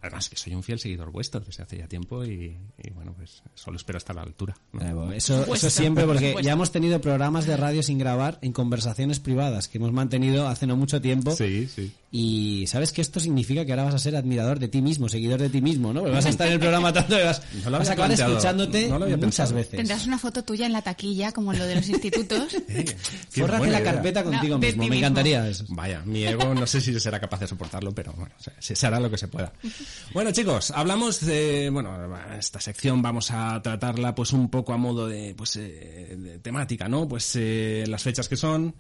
[0.07, 3.43] Además que soy un fiel seguidor vuestro desde hace ya tiempo y, y bueno, pues
[3.55, 4.57] solo espero estar a la altura.
[4.73, 5.13] ¿no?
[5.13, 9.21] Eh, eso, eso siempre, porque ya hemos tenido programas de radio sin grabar en conversaciones
[9.21, 11.33] privadas que hemos mantenido hace no mucho tiempo.
[11.35, 11.93] Sí, sí.
[12.13, 15.41] Y sabes que esto significa que ahora vas a ser admirador de ti mismo, seguidor
[15.41, 16.01] de ti mismo, ¿no?
[16.01, 18.09] Porque vas a estar en el programa tanto que vas, No lo vas a acabar
[18.09, 19.55] planteado, escuchándote no lo había muchas pensado.
[19.57, 19.71] veces.
[19.77, 22.55] Tendrás una foto tuya en la taquilla, como lo de los institutos.
[22.69, 22.97] Eh,
[23.31, 23.93] Fórrate la idea.
[23.93, 24.95] carpeta contigo No, mismo, me mismo.
[24.95, 25.65] encantaría eso.
[25.69, 29.11] Vaya, mi ego no sé si será capaz de soportarlo, pero bueno, se hará lo
[29.11, 29.53] que se pueda.
[30.13, 35.07] Bueno, chicos, hablamos de, bueno, esta sección vamos a tratarla pues un poco a modo
[35.07, 37.07] de, pues, eh, de temática, ¿no?
[37.07, 38.75] Pues eh, las fechas que son,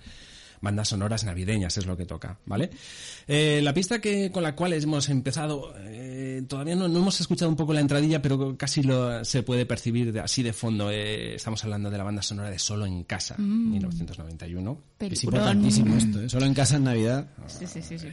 [0.61, 2.71] bandas sonoras navideñas es lo que toca, ¿vale?
[3.29, 7.49] Eh, la pista que con la cual hemos empezado, eh, todavía no, no hemos escuchado
[7.51, 10.90] un poco la entradilla, pero casi lo, se puede percibir de- así de fondo.
[10.90, 14.81] Eh, estamos hablando de la banda sonora de Solo en Casa, 1991.
[15.01, 16.29] Es importantísimo esto, ¿eh?
[16.29, 17.27] Solo en casa en Navidad.
[17.47, 17.99] Sí, sí, sí.
[17.99, 18.07] sí.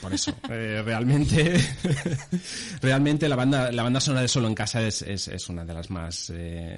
[0.00, 1.54] Por eso, realmente,
[2.80, 5.74] realmente la banda, la banda sonora de Solo en Casa es, es, es una de
[5.74, 6.32] las más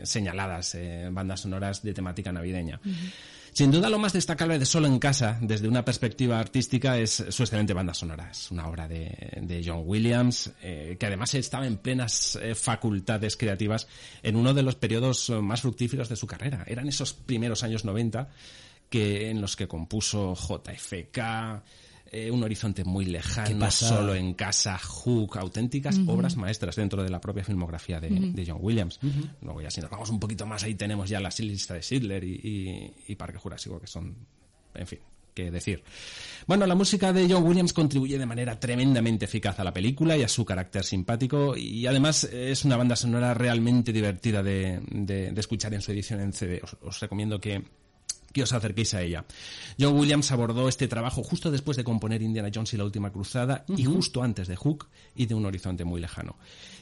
[0.04, 0.76] señaladas
[1.10, 2.80] bandas sonoras de temática navideña.
[3.54, 7.44] Sin duda lo más destacable de Solo en Casa, desde una perspectiva artística, es su
[7.44, 8.28] excelente banda sonora.
[8.28, 13.86] Es una obra de, John Williams, eh, que además estaba en plenas eh, facultades creativas
[14.24, 16.64] en uno de los periodos eh, más fructíferos de su carrera.
[16.66, 18.28] Eran esos primeros años 90
[18.90, 21.62] que, en los que compuso JFK,
[22.14, 23.48] eh, Un horizonte muy lejano.
[23.88, 28.58] Solo en casa, Hook, auténticas obras maestras dentro de la propia filmografía de, de John
[28.60, 28.98] Williams.
[29.42, 32.22] Luego ya si nos vamos un poquito más, ahí tenemos ya la lista de Schindler
[32.24, 34.14] y, y, y Parque Jurásico, que son,
[34.74, 34.98] en fin,
[35.34, 35.82] qué decir.
[36.46, 40.22] Bueno, la música de John Williams contribuye de manera tremendamente eficaz a la película y
[40.22, 45.40] a su carácter simpático y además es una banda sonora realmente divertida de, de- de
[45.40, 46.60] escuchar en su edición en CD.
[46.62, 47.64] Os, os recomiendo que,
[48.34, 49.24] que os acerquéis a ella.
[49.80, 53.64] John Williams abordó este trabajo justo después de componer Indiana Jones y la última cruzada
[53.68, 56.36] y justo antes de Hook y de un horizonte muy lejano.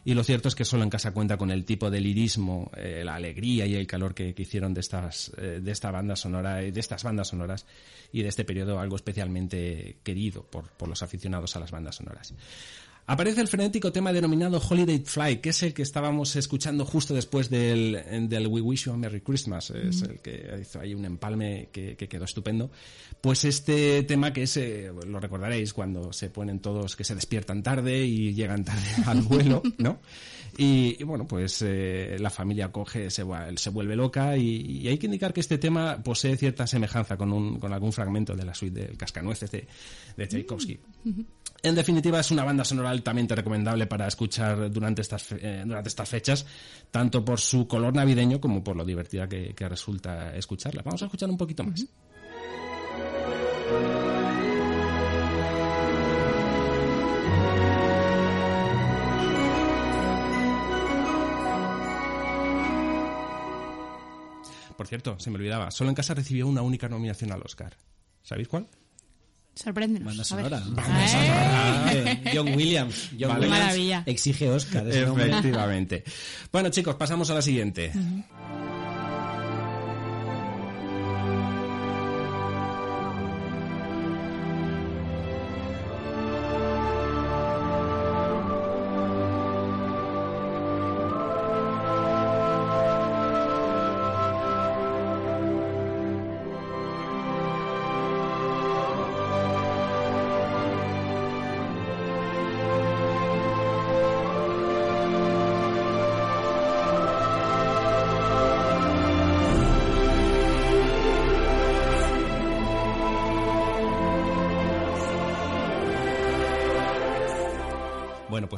[0.04, 3.02] Y lo cierto es que solo en casa cuenta con el tipo de lirismo, eh,
[3.04, 6.62] la alegría y el calor que, que hicieron de estas eh, de esta banda sonora,
[6.62, 7.66] eh, de estas bandas sonoras
[8.12, 12.34] y de este periodo algo especialmente querido por, por los aficionados a las bandas sonoras.
[13.04, 17.50] Aparece el frenético tema denominado Holiday Fly, que es el que estábamos escuchando justo después
[17.50, 19.70] del, del We Wish You a Merry Christmas.
[19.70, 22.70] Es el que hizo ahí un empalme que, que quedó estupendo.
[23.20, 27.62] Pues este tema que es, eh, lo recordaréis, cuando se ponen todos que se despiertan
[27.62, 29.98] tarde y llegan tarde al vuelo, ¿no?
[30.56, 33.24] Y, y bueno, pues eh, la familia coge, se,
[33.56, 37.32] se vuelve loca y, y hay que indicar que este tema posee cierta semejanza con,
[37.32, 39.66] un, con algún fragmento de la suite del Cascanueces de,
[40.16, 40.78] de Tchaikovsky.
[41.62, 46.08] En definitiva, es una banda sonora altamente recomendable para escuchar durante estas, eh, durante estas
[46.08, 46.46] fechas,
[46.90, 50.82] tanto por su color navideño como por lo divertida que, que resulta escucharla.
[50.82, 51.86] Vamos a escuchar un poquito más.
[64.76, 67.76] Por cierto, se me olvidaba, solo en casa recibió una única nominación al Oscar.
[68.22, 68.66] ¿Sabéis cuál?
[69.54, 70.06] Sorpréndenos.
[70.06, 70.62] Banda sonora.
[70.78, 72.20] Ah, ¿eh?
[72.24, 73.10] Eh, John Williams.
[73.18, 73.40] John Vale.
[73.46, 74.02] Williams Maravilla.
[74.06, 74.88] exige Oscar.
[74.88, 75.28] ese nombre.
[75.28, 76.04] Efectivamente.
[76.50, 77.90] Bueno, chicos, pasamos a la siguiente.
[77.94, 78.24] Bueno,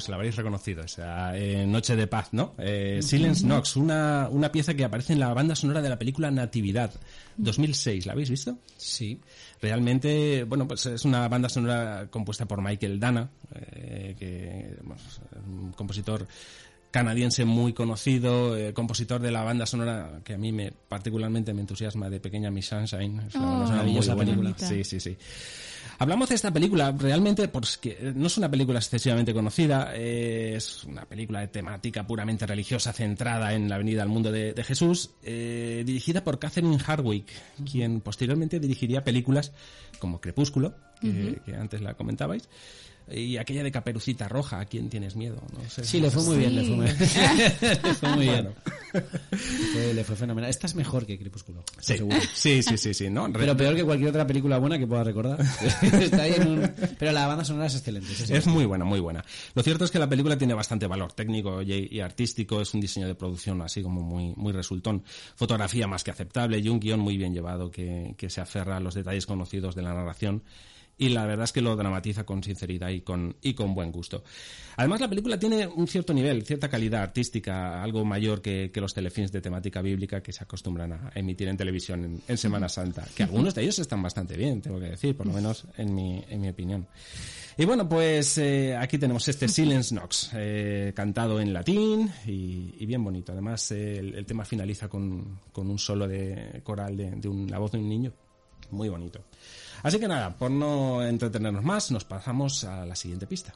[0.05, 2.53] pues la habréis reconocido, esa eh, Noche de Paz, ¿no?
[2.59, 6.31] Eh, Silence Knox, una, una pieza que aparece en la banda sonora de la película
[6.31, 6.93] Natividad,
[7.39, 8.05] 2006.
[8.05, 8.59] ¿La habéis visto?
[8.77, 9.19] Sí.
[9.63, 15.01] Realmente, bueno, pues es una banda sonora compuesta por Michael Dana, eh, que bueno,
[15.47, 16.27] un compositor
[16.91, 21.63] canadiense muy conocido, eh, compositor de la banda sonora que a mí me particularmente me
[21.63, 23.21] entusiasma de Pequeña Miss Sunshine.
[23.27, 24.55] Es una Oh, banda sonora maravillosa película.
[24.59, 25.17] Sí, sí, sí.
[25.99, 31.41] Hablamos de esta película realmente porque no es una película excesivamente conocida, es una película
[31.41, 36.25] de temática puramente religiosa centrada en la venida al mundo de, de Jesús, eh, dirigida
[36.25, 37.31] por Catherine Hardwick,
[37.71, 39.53] quien posteriormente dirigiría películas
[39.99, 42.49] como Crepúsculo, que, que antes la comentabais,
[43.11, 45.37] y aquella de Caperucita Roja, ¿a quién tienes miedo?
[45.53, 45.85] No sé.
[45.85, 46.97] Sí, le fue muy bien, le fue muy bien.
[47.85, 48.49] Le fue muy bien.
[48.93, 49.01] Le
[49.73, 50.49] fue, le fue fenomenal.
[50.51, 51.63] Esta es mejor que Crepúsculo.
[51.81, 52.17] Sí, seguro.
[52.35, 53.31] sí, sí, sí, sí, ¿no?
[53.33, 55.39] Pero peor que cualquier otra película buena que pueda recordar.
[55.83, 58.09] Está ahí en un- Pero la banda sonora es excelente.
[58.29, 59.25] Es muy buena, muy buena.
[59.55, 62.81] Lo cierto es que la película tiene bastante valor técnico y, y artístico, es un
[62.81, 65.03] diseño de producción así como muy, muy resultón.
[65.37, 68.81] Fotografía más que aceptable y un guion muy bien llevado que, que se aferra a
[68.81, 70.43] los detalles conocidos de la narración
[70.97, 74.23] y la verdad es que lo dramatiza con sinceridad y con, y con buen gusto.
[74.77, 78.95] Además, la película tiene un cierto nivel, cierta calidad artística, algo mayor que, que los
[78.95, 83.23] telefilms de temática bíblica que se acostumbran a emitir en televisión en, Semana Santa, que
[83.23, 86.41] algunos de ellos están bastante bien, tengo que decir, por lo menos en mi, en
[86.41, 86.87] mi opinión.
[87.57, 93.03] Y bueno, pues eh, aquí tenemos este Silence Nox, eh, cantado en latín y, bien
[93.03, 93.33] bonito.
[93.33, 97.71] Además, eh, el, tema finaliza con, con un solo de coral de, de la voz
[97.73, 98.13] de un niño.
[98.71, 99.21] Muy bonito.
[99.85, 103.53] Así que nada, por no entretenernos más, nos pasamos a la siguiente pista.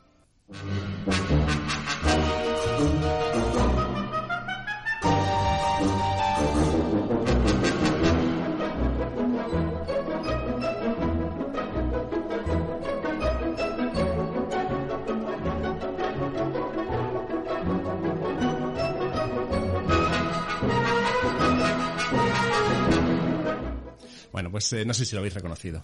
[24.30, 25.82] Bueno, pues eh, no sé si lo habéis reconocido.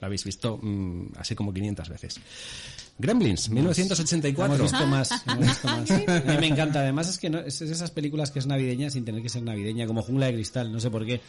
[0.00, 2.20] Lo habéis visto mm, así como 500 veces.
[2.98, 4.54] Gremlins, 1984.
[4.54, 5.90] Hemos visto más, hemos visto más.
[5.90, 5.96] A
[6.32, 6.80] mí me encanta.
[6.80, 9.42] Además es que no, es es esas películas que es navideña sin tener que ser
[9.42, 11.20] navideña, como Jungla de Cristal, no sé por qué.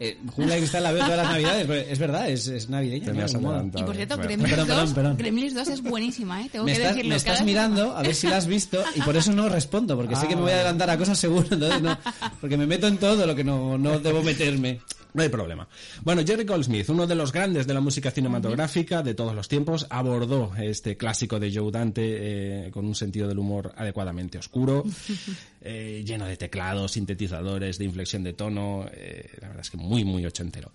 [0.00, 3.04] Eh, Jungla de Cristal la veo todas las navidades, pero es verdad, es, es navideña.
[3.12, 4.26] Y por cierto, Bueno.
[4.28, 5.16] Gremlins, Perdón, 2, perdón, perdón.
[5.18, 6.48] Gremlins 2 es buenísima, ¿eh?
[6.50, 7.10] Tengo Me que estás, decirlo.
[7.10, 9.94] me estás cada- mirando a ver si la has visto y por eso no respondo,
[9.96, 11.96] porque sé que me voy a adelantar a cosas seguro, entonces no,
[12.40, 14.80] porque me meto en todo lo que no, no debo meterme.
[15.14, 15.68] No hay problema.
[16.02, 19.86] Bueno, Jerry Goldsmith, uno de los grandes de la música cinematográfica de todos los tiempos,
[19.90, 24.84] abordó este clásico de Joe Dante eh, con un sentido del humor adecuadamente oscuro,
[25.60, 30.04] eh, lleno de teclados, sintetizadores, de inflexión de tono, eh, la verdad es que muy,
[30.04, 30.72] muy ochentero.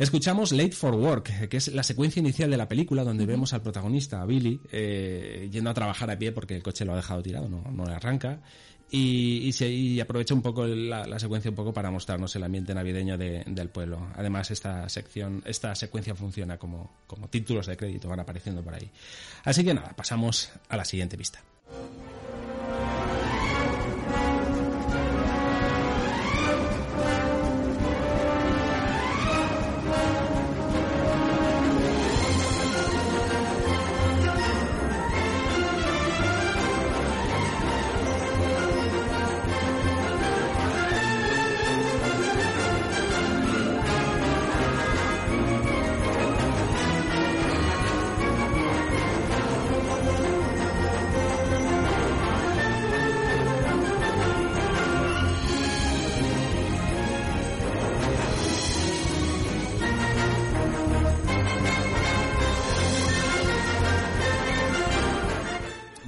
[0.00, 3.60] Escuchamos Late for Work, que es la secuencia inicial de la película donde vemos al
[3.60, 7.22] protagonista, a Billy, eh, yendo a trabajar a pie porque el coche lo ha dejado
[7.22, 8.40] tirado, no, no le arranca.
[8.92, 13.44] Y, y, aprovecha un poco la, secuencia un poco para mostrarnos el ambiente navideño de-
[13.46, 14.08] del pueblo.
[14.16, 18.90] Además, esta sección, esta secuencia funciona como, como títulos de crédito, van apareciendo por ahí.
[19.44, 21.40] Así que nada, pasamos a la siguiente pista.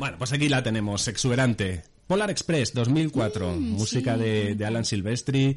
[0.03, 1.85] Bueno, pues aquí la tenemos, exuberante.
[2.09, 5.57] Polar Express 2004, música de, de Alan Silvestri,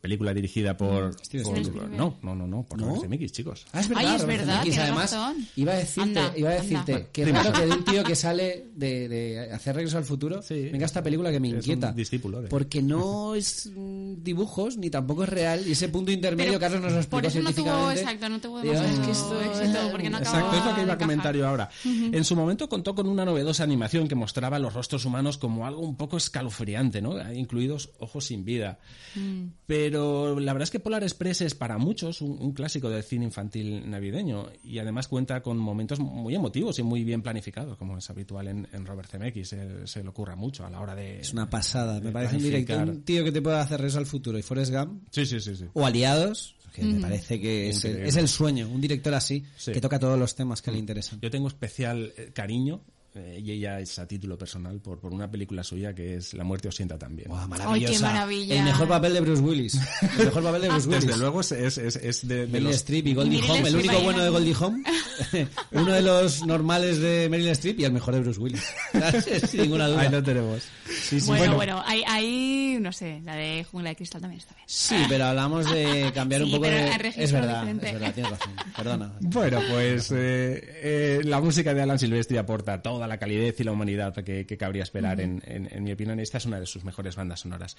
[0.00, 1.14] película dirigida por...
[1.24, 2.86] Steven por- no, no, no, no, por ¿No?
[2.86, 3.66] Robert Zemeckis, chicos.
[3.72, 4.78] Ah, es verdad, Ay, es verdad, Zemeckis.
[4.78, 5.46] Además, razón.
[5.56, 6.62] iba a decirte, Anda, iba a anda.
[6.62, 7.42] decirte que Prima.
[7.42, 10.68] raro que de un tío que sale de, de hacer regreso al futuro Sí.
[10.70, 11.92] venga esta película que me Es un inquieta.
[11.92, 16.52] discípulo de- Porque no es mm, dibujos ni tampoco es real y ese punto intermedio
[16.52, 19.10] Pero Carlos nos lo explicó por eso no tuvo, exacto, no tuvo demasiado es que
[19.12, 21.68] esto es- éxito, porque no Exacto, es lo que iba a comentar yo ahora.
[21.84, 25.80] En su momento contó con una novedosa animación que mostraba los rostros humanos como algo
[25.82, 27.16] un poco escalofriante, ¿no?
[27.32, 28.78] Incluidos ojos sin vida.
[29.14, 29.46] Mm.
[29.66, 33.24] Pero la verdad es que Polar Express es para muchos un, un clásico del cine
[33.24, 38.08] infantil navideño y además cuenta con momentos muy emotivos y muy bien planificados, como es
[38.10, 39.52] habitual en, en Robert Zemeckis.
[39.54, 41.20] Él- se le ocurra mucho a la hora de...
[41.20, 42.96] Es una pasada, me parece un director, planificar.
[42.96, 45.56] un tío que te puede hacer regreso al futuro y Forrest Gump Sí, sí, sí,
[45.56, 45.64] sí.
[45.72, 49.72] o aliados, que me parece que es el, es el sueño, un director así Sí.
[49.72, 51.18] que toca todos los temas que le interesan.
[51.20, 52.82] Yo tengo especial eh, cariño,
[53.16, 56.44] eh, y ella es a título personal, por, por una película suya que es La
[56.44, 57.28] muerte os sienta también.
[57.32, 57.92] Ay, maravillosa.
[57.92, 58.58] qué maravilla.
[58.58, 59.74] El mejor papel de Bruce Willis.
[60.18, 61.06] El mejor papel de Bruce Willis.
[61.06, 62.76] Desde luego es, es, es- es de, de Meryl los...
[62.76, 64.84] Streep y Goldie Meryl Hawn, el único bueno de Goldie Hawn.
[65.72, 68.62] uno de los normales de Meryl Streep y el mejor de Bruce Willis.
[69.48, 70.00] Sin ninguna duda.
[70.02, 70.62] Ahí lo tenemos.
[70.86, 74.54] Sí, sí, bueno, bueno, ahí, ahí, no sé, la de Jungla de Cristal también está
[74.54, 74.64] bien.
[74.68, 77.12] Sí, pero hablamos de cambiar un poco pero de...
[77.16, 77.86] Es verdad, diferente.
[77.88, 78.52] es verdad, tienes razón.
[78.76, 79.12] Perdona.
[79.20, 83.72] Bueno, pues eh, eh, la música de Alan Silvestri aporta toda la calidez y la
[83.72, 86.18] humanidad que, que cabría esperar, en, en- en mi opinión.
[86.20, 87.76] Esta es una de sus mejores bandas sonoras.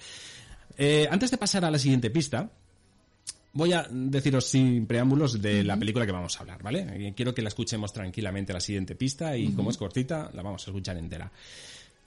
[0.76, 2.50] Eh, antes de pasar a la siguiente pista,
[3.52, 6.86] voy a deciros sin preámbulos de la película que vamos a hablar, ¿vale?
[6.90, 10.66] Eh, Quiero que la escuchemos tranquilamente la siguiente pista y como es cortita, la vamos
[10.66, 11.30] a escuchar entera.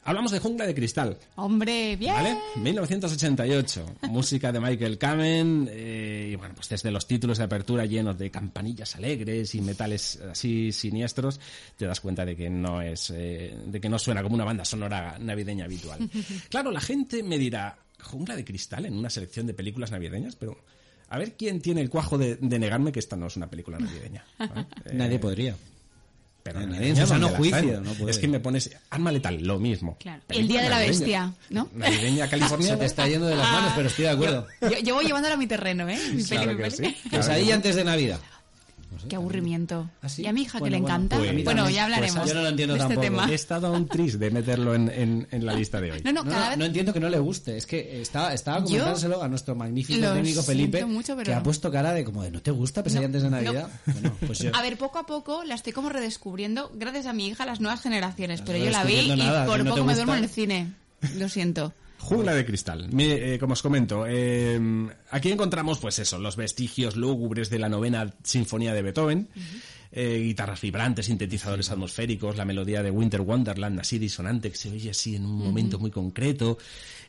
[0.04, 1.18] Hablamos de Jungla de Cristal.
[1.36, 2.14] Hombre, bien.
[2.16, 2.38] ¿Vale?
[2.56, 3.86] 1988.
[4.10, 5.70] Música de Michael Kamen.
[5.72, 10.20] eh, y bueno, pues desde los títulos de apertura llenos de campanillas alegres y metales
[10.32, 11.40] así siniestros,
[11.78, 14.66] te das cuenta de que no es, eh, de que no suena como una banda
[14.66, 16.00] sonora navideña habitual.
[16.50, 20.58] Claro, la gente me dirá, jungla de cristal en una selección de películas navideñas, pero
[21.10, 23.78] a ver quién tiene el cuajo de, de negarme que esta no es una película
[23.78, 24.26] navideña.
[24.40, 24.66] ¿vale?
[24.86, 25.56] Eh, Nadie podría.
[26.44, 28.08] Pero en sano ¿dónde la juicio, no.
[28.10, 29.98] Es que me pones arma letal, lo mismo.
[30.00, 30.22] Claro.
[30.30, 30.98] El día de la navideña.
[31.00, 31.70] bestia, ¿no?
[31.74, 32.78] Navideña Se californiana.
[32.80, 34.48] te está yendo de las manos, pero estoy de acuerdo.
[34.62, 35.98] Yo, yo voy llevándolo a mi terreno, ¿eh?
[36.14, 36.90] Mi peli, Claro mi que peli.
[36.90, 37.10] sí.
[37.10, 38.20] Pues ahí antes de Navidad.
[39.10, 39.90] Qué aburrimiento.
[40.02, 40.22] ¿Ah, sí?
[40.24, 41.18] Y a mi hija Bueno, que le bueno, encanta.
[41.18, 43.02] pues bueno, ya Pues hablaremos yo no lo entiendo de este tampoco.
[43.18, 43.32] tema.
[43.32, 46.02] He estado un tris de meterlo en, en- en la lista de hoy.
[46.04, 46.58] No, no, No, cada no, vez...
[46.60, 47.58] no entiendo que no le guste.
[47.58, 51.38] Es que estaba, estaba comentándoselo a nuestro magnífico técnico Felipe, siento mucho, pero que ha
[51.38, 51.44] no.
[51.44, 53.70] puesto cara de como de ¿no te gusta Pesadilla antes de Navidad?
[53.86, 54.52] Bueno, pues yo.
[54.56, 57.82] A ver, poco a poco la estoy como redescubriendo gracias a mi hija, las nuevas
[57.82, 58.42] generaciones.
[58.42, 60.74] Pero yo la vi y por no poco me duermo en el cine.
[61.18, 61.74] Lo siento.
[62.02, 62.90] Jungla de cristal.
[62.98, 64.60] Eh, como os comento, eh,
[65.12, 69.28] aquí encontramos, pues eso, los vestigios lúgubres de la novena sinfonía de Beethoven,
[69.94, 74.90] eh, guitarras vibrantes, sintetizadores atmosféricos, la melodía de Winter Wonderland así disonante que se oye
[74.90, 76.58] así en un momento muy concreto.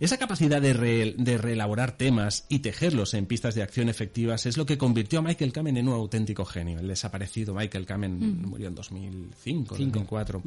[0.00, 4.56] Esa capacidad de, re- de reelaborar temas y tejerlos en pistas de acción efectivas es
[4.56, 6.80] lo que convirtió a Michael Kamen en un auténtico genio.
[6.80, 10.42] El desaparecido Michael Kamen murió en 2005, 2004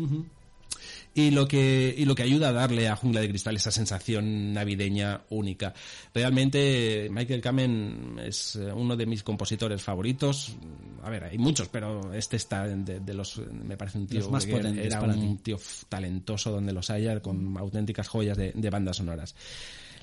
[1.18, 4.54] y lo que y lo que ayuda a darle a Jungla de Cristal esa sensación
[4.54, 5.74] navideña única.
[6.14, 10.56] Realmente Michael Kamen es eh, uno de mis compositores favoritos.
[11.04, 14.32] A ver, hay muchos, pero este está de, de los me parece un tío Los
[14.32, 15.44] más potentes era para un ti.
[15.44, 19.36] tío talentoso donde los haya con auténticas joyas de, de bandas sonoras.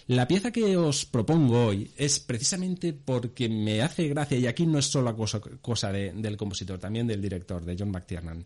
[0.09, 4.79] La pieza que os propongo hoy es precisamente porque me hace gracia, y aquí no
[4.79, 8.45] es solo cosa, cosa de- del compositor, también del director, de John McTiernan.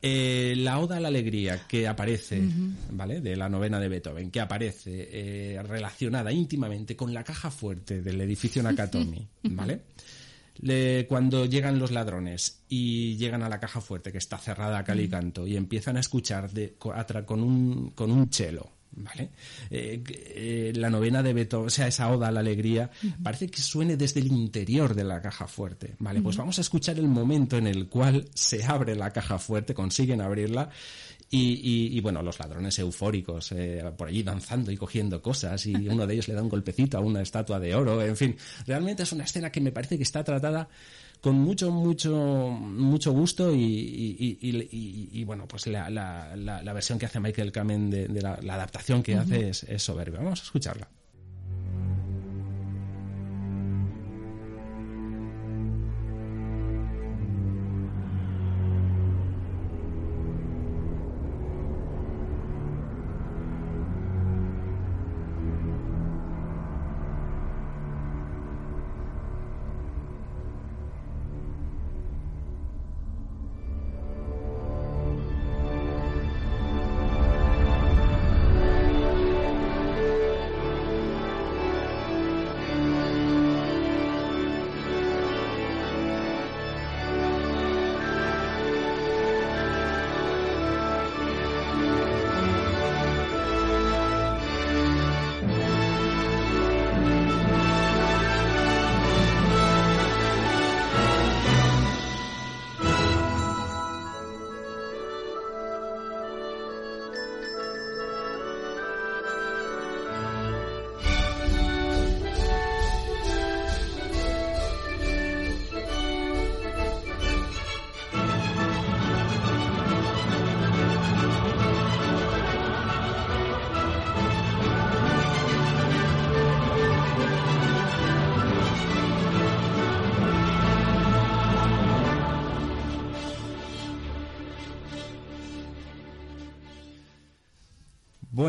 [0.00, 2.40] Eh, la Oda a la Alegría que aparece,
[2.92, 3.20] ¿vale?
[3.20, 8.20] De la novena de Beethoven, que aparece eh, relacionada íntimamente con la caja fuerte del
[8.20, 9.80] edificio Nakatomi, ¿vale?
[10.60, 14.84] Le- cuando llegan los ladrones y llegan a la caja fuerte que está cerrada a
[14.84, 19.30] cal y canto y empiezan a escuchar de, con, un, con un chelo, ¿vale?
[19.70, 22.90] Eh, eh, la novena de Beethoven, o sea, esa oda a la alegría,
[23.22, 26.20] parece que suene desde el interior de la caja fuerte, ¿vale?
[26.20, 30.20] Pues vamos a escuchar el momento en el cual se abre la caja fuerte, consiguen
[30.20, 30.70] abrirla
[31.30, 31.38] y,
[31.92, 36.06] y- y, bueno, los ladrones eufóricos eh, por allí danzando y cogiendo cosas y uno
[36.06, 38.36] de ellos le da un golpecito a una estatua de oro, en fin,
[38.66, 40.68] realmente es una escena que me parece que está tratada
[41.20, 46.36] con mucho, mucho, mucho gusto y, y- y- y- y- y, bueno, pues la, la-
[46.36, 49.62] la- la versión que hace Michael Kamen de, de la, la adaptación que hace es,
[49.64, 50.20] es soberbia.
[50.20, 50.88] Vamos a escucharla.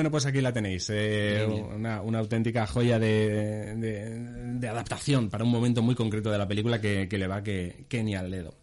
[0.09, 0.89] Bueno, pues aquí la tenéis.
[0.91, 1.45] eh,
[1.75, 6.47] una, una auténtica joya de, de- de adaptación para un momento muy concreto de la
[6.47, 8.55] película que, que le va que, que ni al dedo.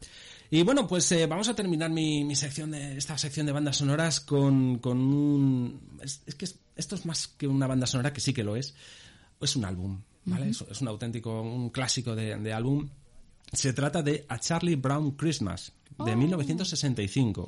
[0.51, 3.77] Y bueno, pues eh, vamos a terminar mi, mi sección de esta sección de bandas
[3.77, 5.99] sonoras con, con un...
[6.03, 8.57] Es, es que es- esto es más que una banda sonora, que sí que lo
[8.57, 8.75] es.
[9.41, 10.51] Es un álbum, ¿vale?
[10.51, 12.89] es, es un auténtico, un clásico de, de álbum.
[13.53, 15.73] Se trata de A Charlie Brown Christmas,
[16.05, 17.47] de 1965.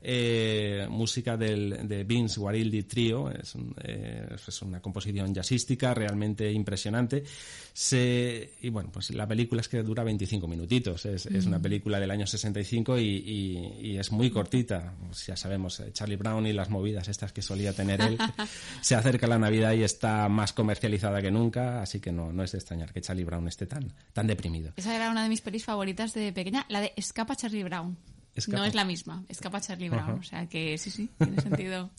[0.00, 6.50] Eh, música del, de Vince Guarildi Trio, es, un- eh, es una composición jazzística realmente
[6.52, 7.24] impresionante.
[7.72, 11.98] Se, y bueno, pues la película es que dura 25 minutitos, es, es una película
[12.00, 14.94] del año 65 y, y- y es muy cortita.
[15.06, 18.18] Pues ya sabemos, eh, Charlie Brown y las movidas estas que solía tener él.
[18.80, 22.52] se acerca la Navidad y está más comercializada que nunca, así que no, no es
[22.52, 24.72] de extrañar que Charlie Brown esté tan, tan deprimido.
[24.76, 27.67] Esa era una de mis pelis favoritas de pequeña, la de Escapa Charlie Brown.
[27.68, 27.96] Brown.
[28.38, 28.58] Escapa.
[28.58, 30.02] No es la misma, Escapa Charlie Brown.
[30.02, 30.14] Ajá.
[30.14, 31.90] O sea que sí, sí, tiene sentido.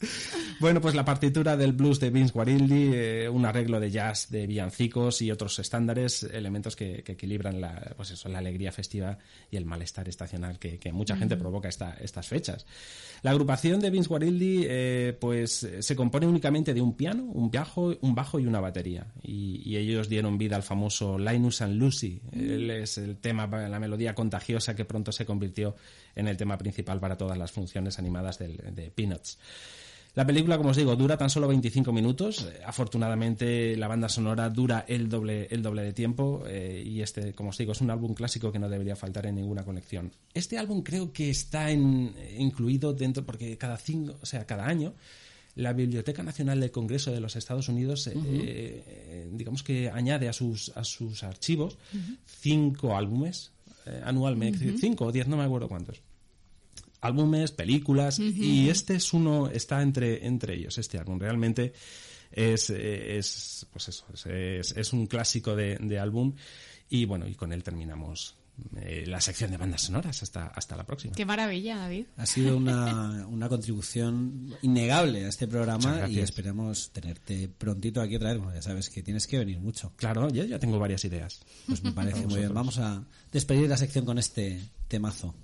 [0.60, 4.46] Bueno, pues la partitura del blues de Vince Guarildi, eh, un arreglo de jazz de
[4.46, 9.16] villancicos y otros estándares, elementos que, que equilibran la, pues eso, la alegría festiva
[9.50, 12.66] y el malestar estacional que, que mucha gente provoca esta, estas fechas.
[13.22, 17.96] La agrupación de Vince Guarildi, eh, pues se compone únicamente de un piano, un bajo,
[18.00, 19.06] un bajo y una batería.
[19.22, 22.20] Y, y ellos dieron vida al famoso Linus and Lucy.
[22.32, 25.76] Él es el tema, la melodía contagiosa que pronto se convirtió
[26.14, 29.38] en el tema principal para todas las funciones animadas del- de Peanuts.
[30.14, 32.42] La película, como os digo, dura tan solo 25 minutos.
[32.42, 36.42] Eh, Afortunadamente, la banda sonora dura el doble, el doble de tiempo.
[36.48, 39.36] eh, y este, como os digo, es un álbum clásico que no debería faltar en
[39.36, 40.10] ninguna colección.
[40.34, 44.94] Este álbum creo que está en- incluido dentro, porque cada cinco, o sea, cada año.
[45.56, 50.32] La Biblioteca Nacional del Congreso de los Estados Unidos, eh, eh, digamos que añade a
[50.32, 51.76] sus, a sus archivos
[52.26, 53.52] cinco álbumes
[53.86, 56.00] eh, anualmente, cinco o diez, no me acuerdo cuántos
[57.00, 61.18] álbumes, películas, y este es uno, está entre, entre ellos, este álbum.
[61.18, 61.72] Realmente
[62.32, 66.34] es, es pues eso, es, es- es un clásico de, de álbum,
[66.88, 68.36] y bueno, y con él terminamos
[68.76, 70.22] eh, la sección de bandas sonoras.
[70.22, 71.14] Hasta, hasta la próxima.
[71.14, 72.06] Qué maravilla, David.
[72.18, 78.30] Ha sido una, una contribución innegable a este programa y esperamos tenerte prontito aquí otra
[78.32, 78.38] vez.
[78.38, 79.92] Bueno, ya sabes que tienes que venir mucho.
[79.96, 81.40] Claro, yo ya tengo varias ideas.
[81.66, 82.52] Pues me parece muy bien.
[82.52, 85.34] Vamos a despedir la sección con este temazo.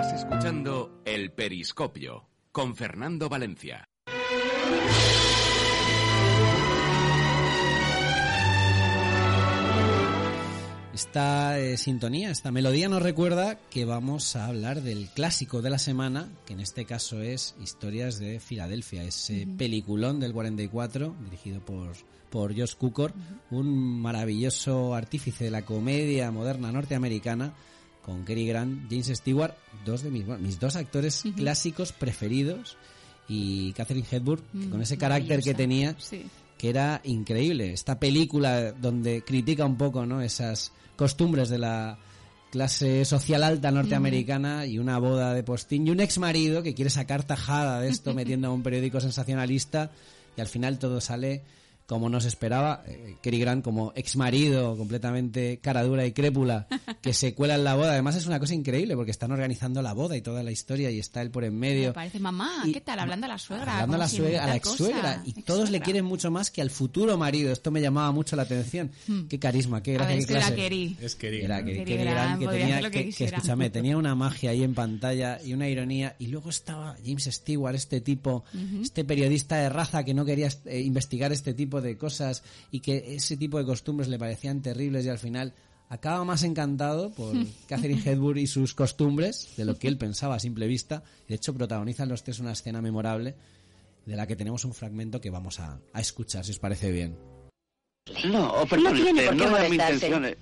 [0.00, 3.88] Estás escuchando El Periscopio con Fernando Valencia.
[10.94, 15.80] Esta eh, sintonía, esta melodía nos recuerda que vamos a hablar del clásico de la
[15.80, 21.94] semana, que en este caso es Historias de Filadelfia, ese peliculón del 44, dirigido por,
[22.30, 23.14] por Josh Cukor,
[23.50, 27.52] un maravilloso artífice de la comedia moderna norteamericana,
[28.08, 29.52] con Cary Grant, James Stewart,
[29.84, 32.78] dos de mis, bueno, mis dos actores clásicos preferidos,
[33.28, 36.24] y Catherine Hepburn, que con ese carácter que tenía, Sí.
[36.56, 37.74] que era increíble.
[37.74, 40.22] Esta película donde critica un poco ¿no?
[40.22, 41.98] esas costumbres de la
[42.50, 46.88] clase social alta norteamericana y una boda de postín y un ex marido que quiere
[46.88, 49.90] sacar tajada de esto metiendo a un periódico sensacionalista
[50.34, 51.42] y al final todo sale
[51.88, 52.84] como no se esperaba.
[52.86, 56.66] Eh, Cary Grant como ex marido completamente cara dura y crépula
[57.00, 57.92] que se cuela en la boda.
[57.92, 60.98] Además es una cosa increíble porque están organizando la boda y toda la historia y
[60.98, 61.88] está él por en medio.
[61.88, 62.98] Me parece, mamá, Y- ¿qué tal?
[62.98, 63.72] Hablando a la suegra.
[63.74, 65.22] Hablando a la suegra, a la ex suegra.
[65.24, 67.50] Y todos le quieren mucho más que al futuro marido.
[67.52, 68.90] Esto me llamaba mucho la atención.
[69.28, 69.94] Qué carisma, qué Hmm.
[69.94, 70.56] Gracia, ver, qué es que era clase.
[70.62, 70.96] Kerry.
[71.00, 71.44] Es querido.
[71.46, 75.40] Era que, Grant tenía, hacer lo que que, escúchame, tenía una magia ahí en pantalla
[75.42, 76.14] y una ironía.
[76.18, 78.44] Y luego estaba James Stewart, este tipo,
[78.82, 83.14] este periodista de raza que no quería eh, investigar este tipo de cosas y que
[83.14, 85.54] ese tipo de costumbres le parecían terribles y al final
[85.88, 87.34] acaba más encantado por
[87.68, 91.02] Catherine Hepburn y sus costumbres de lo que él pensaba a simple vista.
[91.28, 93.34] De hecho, protagonizan los tres una escena memorable
[94.06, 97.16] de la que tenemos un fragmento que vamos a, a escuchar, si os parece bien.
[98.30, 99.94] No, perdón, No tiene usted, por qué no era mi molestarse.
[100.06, 100.24] intención.
[100.24, 100.36] eh.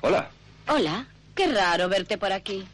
[0.00, 0.30] Hola,
[0.68, 2.64] Hola, qué raro verte por aquí.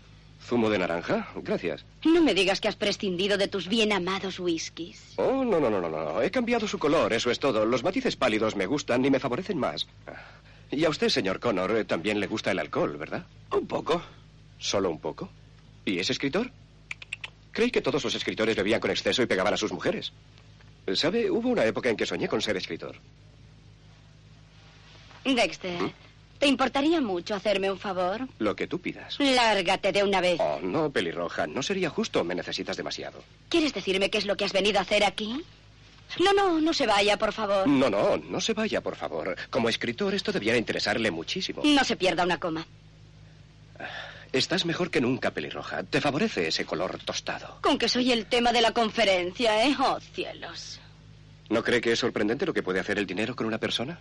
[0.45, 1.85] Zumo de naranja, gracias.
[2.05, 5.15] No me digas que has prescindido de tus bien amados whiskies.
[5.17, 7.65] Oh, no, no, no, no, no, he cambiado su color, eso es todo.
[7.65, 9.87] Los matices pálidos me gustan y me favorecen más.
[10.71, 13.25] Y a usted, señor Connor, eh, también le gusta el alcohol, ¿verdad?
[13.53, 14.03] Un poco.
[14.59, 15.29] ¿Solo un poco?
[15.85, 16.51] ¿Y es escritor?
[17.53, 20.13] Creí que todos los escritores bebían con exceso y pegaban a sus mujeres.
[20.95, 21.31] ¿Sabe?
[21.31, 22.97] Hubo una época en que soñé con ser escritor.
[25.25, 25.93] Dexter,
[26.39, 28.29] ¿te importaría mucho hacerme un favor?
[28.39, 29.19] Lo que tú pidas.
[29.19, 30.39] Lárgate de una vez.
[30.41, 33.23] Oh, no, pelirroja, no sería justo, me necesitas demasiado.
[33.49, 35.43] ¿Quieres decirme qué es lo que has venido a hacer aquí?
[36.21, 37.67] No, no, no se vaya, por favor.
[37.67, 39.37] No, no, no se vaya, por favor.
[39.51, 41.63] Como escritor, esto debiera interesarle muchísimo.
[41.65, 42.67] No se pierda una coma.
[44.33, 45.83] Estás mejor que nunca, pelirroja.
[45.85, 47.59] Te favorece ese color tostado.
[47.61, 49.77] Con que soy el tema de la conferencia, ¿eh?
[49.79, 50.81] Oh, cielos.
[51.51, 53.99] ¿No cree que es sorprendente lo que puede hacer el dinero con una persona?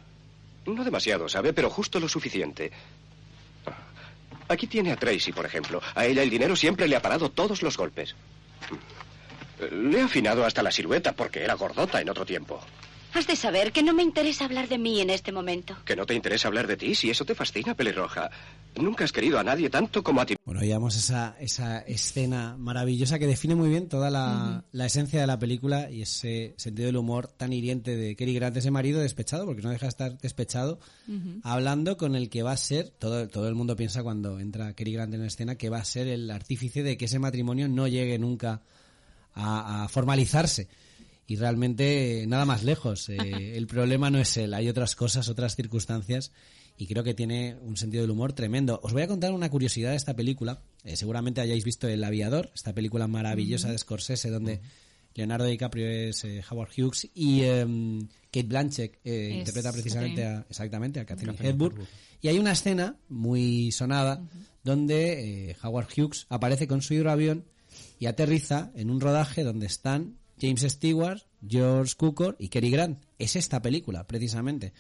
[0.66, 1.54] No demasiado, ¿sabe?
[1.54, 2.72] Pero justo lo suficiente.
[4.48, 5.82] Aquí tiene a Tracy, por ejemplo.
[5.96, 8.16] A ella el dinero siempre le ha parado todos los golpes.
[9.72, 12.62] Le ha afinado hasta la silueta porque era gordota en otro tiempo.
[13.14, 15.76] Has de saber que no me interesa hablar de mí en este momento.
[15.86, 18.32] Que no te interesa hablar de ti si eso te fascina, pelirroja.
[18.76, 20.36] Nunca has querido a nadie tanto como a ti.
[20.44, 25.28] Bueno, veíamos esa, esa escena maravillosa que define muy bien toda la, la esencia de
[25.28, 29.46] la película y ese sentido del humor tan hiriente de Cary Grant, ese marido despechado,
[29.46, 30.80] porque no deja de estar despechado,
[31.44, 34.94] hablando con el que va a ser, todo, todo el mundo piensa cuando entra Cary
[34.94, 37.88] Grant en la escena, que va a ser el artífice de que ese matrimonio no
[37.88, 38.62] llegue nunca
[39.36, 40.68] a, a formalizarse.
[41.26, 43.10] Y realmente eh, nada más lejos.
[43.10, 43.18] Eh,
[43.56, 46.32] el problema no es él, hay otras cosas, otras circunstancias
[46.78, 48.80] y creo que tiene un sentido del humor tremendo.
[48.84, 50.62] Os voy a contar una curiosidad de esta película.
[50.84, 54.62] Eh, seguramente hayáis visto El Aviador, esta película maravillosa de Scorsese donde
[55.14, 61.00] Leonardo DiCaprio es eh, Howard Hughes y em, Kate Blanchett eh, interpreta precisamente a, exactamente
[61.00, 61.88] a Catherine Hepburn.
[62.22, 64.26] Y hay una escena muy sonada
[64.64, 67.46] donde Howard Hughes aparece con su hidroavión
[68.00, 73.00] y aterriza en un rodaje donde están James Stewart, George Cukor y Cary Grant.
[73.18, 74.74] Es esta película, precisamente.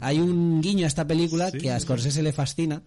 [0.00, 2.82] Hay un guiño a esta película Sí, que a sí, Scorsese le fascina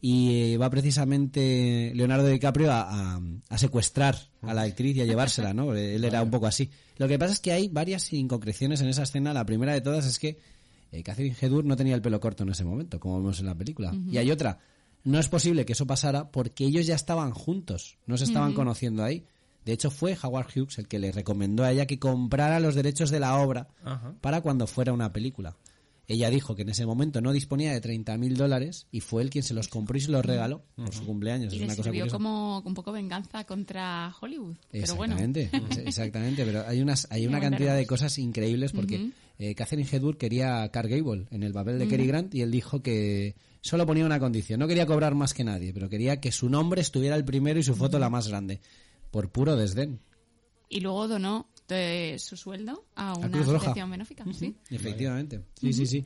[0.00, 5.04] y eh, va precisamente Leonardo DiCaprio a, a- a secuestrar a la actriz y a
[5.04, 5.74] llevársela, ¿no?
[5.74, 6.70] Él era un poco así.
[6.96, 9.34] Lo que pasa es que hay varias inconcreciones en esa escena.
[9.34, 10.38] La primera de todas es que
[10.92, 13.54] eh, Catherine Hepburn no tenía el pelo corto en ese momento, como vemos en la
[13.54, 13.92] película.
[14.10, 14.58] Y hay otra.
[15.04, 19.02] No es posible que eso pasara porque ellos ya estaban juntos, no se estaban conociendo
[19.04, 19.24] ahí.
[19.64, 23.10] De hecho, fue Howard Hughes el que le recomendó a ella que comprara los derechos
[23.10, 24.14] de la obra Ajá.
[24.20, 25.56] para cuando fuera una película.
[26.08, 29.30] Ella dijo que en ese momento no disponía de 30 mil dólares y fue él
[29.30, 31.52] quien se los compró y se los regaló por su cumpleaños.
[31.52, 32.16] Y es le una cosa sirvió curiosa.
[32.16, 34.56] como un poco venganza contra Hollywood.
[34.72, 35.14] Pero bueno.
[35.14, 39.10] Exactamente, ex- exactamente, pero hay unas hay una cantidad de cosas increíbles porque Ujú.
[39.38, 39.88] eh, Catherine
[40.18, 43.86] quería a Carl Gable en el papel de Cary Grant y él dijo que solo
[43.86, 47.14] ponía una condición, no quería cobrar más que nadie, pero quería que su nombre estuviera
[47.14, 48.60] el primero y su foto la más grande,
[49.10, 50.00] por puro desdén.
[50.68, 54.24] Y luego donó eh, su sueldo a una Cruz asociación benéfica.
[54.32, 54.56] ¿sí?
[54.70, 56.04] Efectivamente, sí, sí, sí.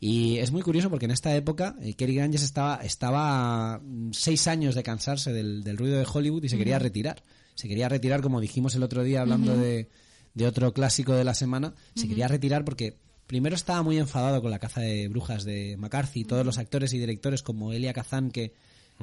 [0.00, 4.46] Y es muy curioso porque en esta época eh, ya se estaba, estaba mm, seis
[4.46, 7.24] años de cansarse del, del ruido de Hollywood y se quería retirar.
[7.54, 9.88] Se quería retirar, como dijimos el otro día hablando de,
[10.34, 12.96] de otro clásico de la semana, se quería retirar porque
[13.26, 16.98] primero estaba muy enfadado con la caza de brujas de McCarthy, todos los actores y
[16.98, 18.54] directores como Elia Kazan que,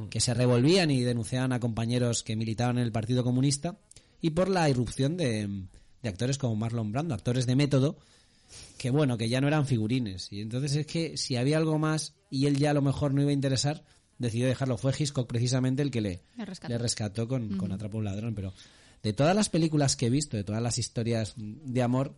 [0.10, 3.78] que se revolvían y denunciaban a compañeros que militaban en el Partido Comunista
[4.22, 5.48] y por la irrupción de,
[6.02, 7.98] de actores como Marlon Brando, actores de método
[8.78, 10.32] que bueno, que ya no eran figurines.
[10.32, 13.22] Y entonces es que si había algo más y él ya a lo mejor no
[13.22, 13.84] iba a interesar,
[14.18, 14.78] decidió dejarlo.
[14.78, 16.74] Fue Hitchcock precisamente el que le, Le rescató.
[16.74, 18.36] le rescató con, con Atrapa a un ladrón.
[18.36, 18.54] Pero
[19.04, 22.16] de todas las películas que he visto, de todas las historias de amor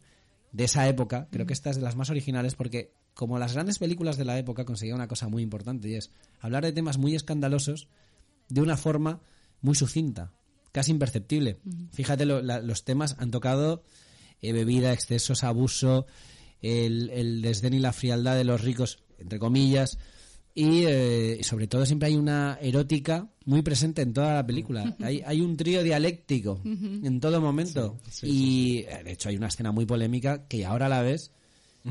[0.51, 3.79] de esa época, creo que esta es de las más originales porque como las grandes
[3.79, 7.15] películas de la época conseguía una cosa muy importante y es hablar de temas muy
[7.15, 7.87] escandalosos
[8.47, 9.19] de una forma
[9.61, 10.31] muy sucinta,
[10.71, 11.57] casi imperceptible.
[11.91, 13.83] Fíjate, lo- la- los temas han tocado
[14.41, 16.05] eh, bebida, excesos, abuso,
[16.61, 19.97] el, el desdén y la frialdad de los ricos, entre comillas,
[20.53, 24.95] y eh, sobre todo siempre hay una erótica muy presente en toda la película.
[25.01, 26.61] Hay, hay un trío dialéctico
[27.03, 27.97] en todo momento.
[28.27, 31.31] y eh, de hecho hay una escena muy polémica que ahora la ves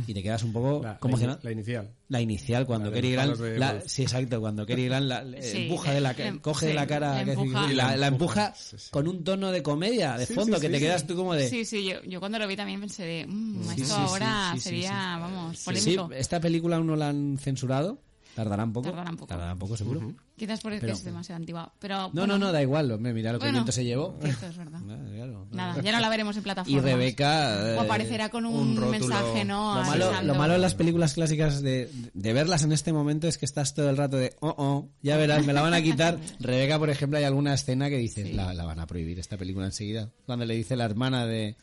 [0.06, 1.90] y te quedas un poco La- ¿cómo la la inicial.
[2.08, 5.92] La inicial, cuando los Grant, de la- sí, exacto, cuando Cary Grant la, Sí, empuja
[5.92, 7.70] de la, le- coge sí, de la cara, que empuja.
[7.70, 8.88] y la, la empuja Sí, sí.
[8.90, 11.48] con un tono de comedia de Sí, fondo sí, que te quedas tú como de
[11.48, 14.50] Sí, sí, yo, yo cuando lo vi también pensé de, mm, Sí, esto sí, ahora
[14.52, 15.20] sí, sí, sí, sería, sí.
[15.20, 16.10] vamos, Sí, polémico.
[16.12, 17.98] esta película aún no la han censurado.
[18.36, 18.88] Tardará un poco.
[18.90, 19.26] Tardará un poco.
[19.28, 20.12] Tardará un poco, seguro.
[20.36, 21.72] Quizás porque Pero- es demasiado antigua.
[21.78, 22.92] Pero, No, bueno, no, no, da igual.
[22.92, 24.14] hombre, mira lo que el Bueno, viento se llevó.
[24.22, 24.80] cierto, es verdad.
[25.16, 25.46] Claro.
[25.50, 26.82] Nada, ya no la veremos en Y plataforma.
[26.82, 27.56] Rebeca.
[27.60, 29.74] O eh, aparecerá con un, mensaje, ¿no?
[29.76, 33.38] Lo malo, lo malo en las películas clásicas de, de verlas en este momento es
[33.38, 36.18] que estás todo el rato de, oh, oh, ya verás, me la van a quitar.
[36.40, 39.64] Rebeca, por ejemplo, hay alguna escena que dices, la, la van a prohibir esta película
[39.64, 40.10] enseguida.
[40.26, 41.56] Cuando le dice la hermana de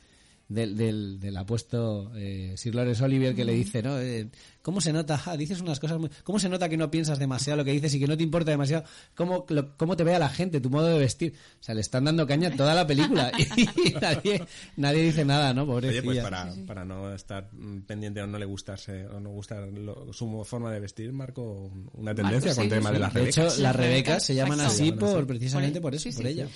[0.53, 3.99] del, del, del apuesto eh, Sir Lawrence Olivier que le dice, ¿no?
[3.99, 4.29] Eh,
[4.61, 5.21] ¿Cómo se nota?
[5.25, 6.09] Ah, dices unas cosas muy...
[6.23, 8.51] ¿Cómo se nota que no piensas demasiado lo que dices y que no te importa
[8.51, 11.33] demasiado cómo, lo- cómo te ve a la gente, tu modo de vestir?
[11.59, 14.41] O sea, le están dando caña toda la película y nadie,
[14.77, 15.65] nadie dice nada, ¿no?
[15.65, 15.99] Pobrecilla.
[16.01, 19.67] Oye, pues para, para no estar mm, pendiente o no le gustarse o no gustar
[19.67, 22.93] lo- su forma de vestir, marco un- una tendencia con el sí, tema sí.
[22.93, 23.59] de las De hecho, rebecas.
[23.59, 24.73] las Rebecas Rebecas, se llaman exacto.
[24.83, 26.31] así por precisamente Por eso, Sí, por sí.
[26.31, 26.47] ella.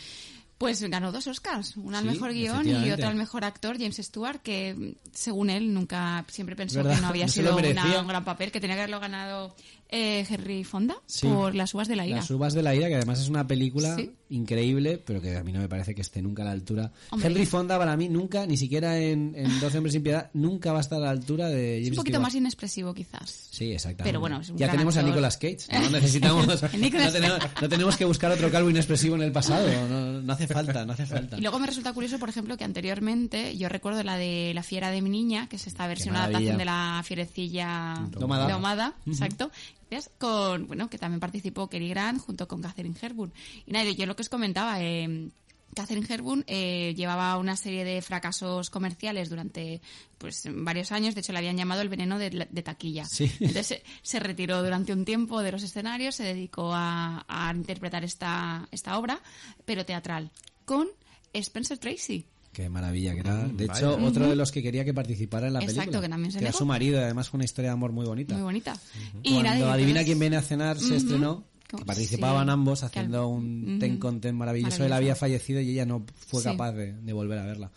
[0.57, 4.41] Pues ganó dos Oscars, uno al mejor guion y otro al mejor actor, James Stewart,
[4.41, 6.95] que según él nunca siempre pensó ¿Verdad?
[6.95, 9.55] que no había No sido una- un gran papel, que tenía que haberlo ganado
[9.89, 11.27] eh, Henry Fonda Sí.
[11.27, 12.17] por Las uvas de la ira.
[12.17, 14.11] Las uvas de la ira, que además es una película Sí.
[14.29, 16.91] increíble, pero que a mí no me parece que esté nunca a la altura.
[17.11, 17.27] Hombre.
[17.29, 20.79] Henry Fonda para mí nunca, ni siquiera en, en 12 hombres sin piedad, nunca va
[20.79, 22.21] a estar a la altura de James Es un poquito Stewart.
[22.23, 23.47] más inexpresivo quizás.
[23.51, 24.03] Sí, exactamente.
[24.09, 25.01] Pero bueno, es un ya tenemos a.
[25.03, 25.57] Nicolas Cage.
[25.71, 26.69] No necesitamos, no
[27.11, 29.67] tenemos, no tenemos que buscar otro calvo inexpresivo en el pasado.
[29.87, 31.37] No, no hace falta, no hace falta.
[31.37, 34.91] Y luego me resulta curioso, por ejemplo, que anteriormente yo recuerdo la de La fiera
[34.91, 38.49] de mi niña, que es esta versión adaptación de la fierecilla Domada.
[38.51, 39.49] domada, exacto.
[39.89, 43.33] Gracias, Con, bueno, que también participó Cary Grant junto con Catherine Hepburn.
[43.65, 45.29] Y nada, yo lo que os comentaba, eh,
[45.73, 49.79] Catherine Hepburn eh, llevaba una serie de fracasos comerciales durante
[50.17, 51.13] pues varios años.
[51.13, 53.05] De hecho, le habían llamado el veneno de, de taquilla.
[53.05, 53.31] Sí.
[53.39, 58.03] Entonces se, se retiró durante un tiempo de los escenarios, se dedicó a, a interpretar
[58.03, 59.21] esta, esta obra,
[59.65, 60.31] pero teatral,
[60.65, 60.87] con
[61.33, 62.25] Spencer Tracy.
[62.57, 63.79] Qué maravilla, que era, de vaya.
[63.79, 66.01] hecho, otro de los que quería que participara en la Exacto, película.
[66.01, 66.57] que también se era negó.
[66.57, 68.33] su marido, y además fue una historia de amor muy bonita.
[68.33, 68.73] Muy bonita.
[69.21, 70.95] Y Cuando Adivina quién viene a cenar se Ujú.
[70.95, 73.79] estrenó, que participaban sí, ambos haciendo un Ujú.
[73.79, 74.77] ten con ten maravilloso.
[74.77, 74.95] Él Maravilloso.
[74.95, 76.45] había fallecido y ella no fue Sí.
[76.49, 77.71] capaz de, de volver a verla.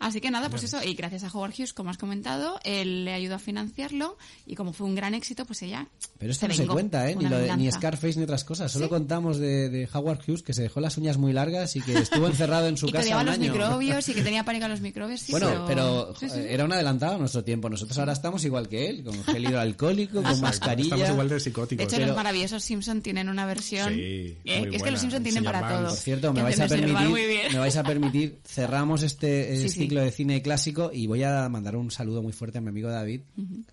[0.00, 3.12] Así que nada, pues eso, y gracias a Howard Hughes, como has comentado, él le
[3.12, 5.86] ayudó a financiarlo y como fue un gran éxito, pues ella
[6.18, 7.14] Pero esto no vengó se cuenta, ¿eh?
[7.16, 7.70] Ni, lo de- ni.
[7.70, 8.72] Scarface ni otras cosas.
[8.72, 11.92] Solo contamos de, de Howard Hughes que se dejó las uñas muy largas y que
[11.98, 13.52] estuvo encerrado en su y que casa odiaba un los año.
[13.52, 15.20] microbios y que tenía pánico a los microbios.
[15.20, 16.40] sí, bueno, pero, sí, sí.
[16.48, 17.68] era un adelantado a nuestro tiempo.
[17.68, 20.94] Nosotros ahora estamos igual que él, con gel hidroalcohólico, con mascarilla.
[20.94, 21.84] Estamos igual de De psicóticos.
[21.86, 23.92] hecho, pero- los maravillosos Simpson tienen una versión.
[23.94, 24.90] Sí, eh, muy es que buena.
[24.92, 25.88] los Simpson tienen Se para llaman- todo.
[25.90, 29.89] Por cierto, me Que vais a permitir, me vais a permitir, cerramos este Sí, sí.
[29.90, 32.88] Ciclo de cine clásico y voy a mandar un saludo muy fuerte a mi amigo
[32.88, 33.22] David,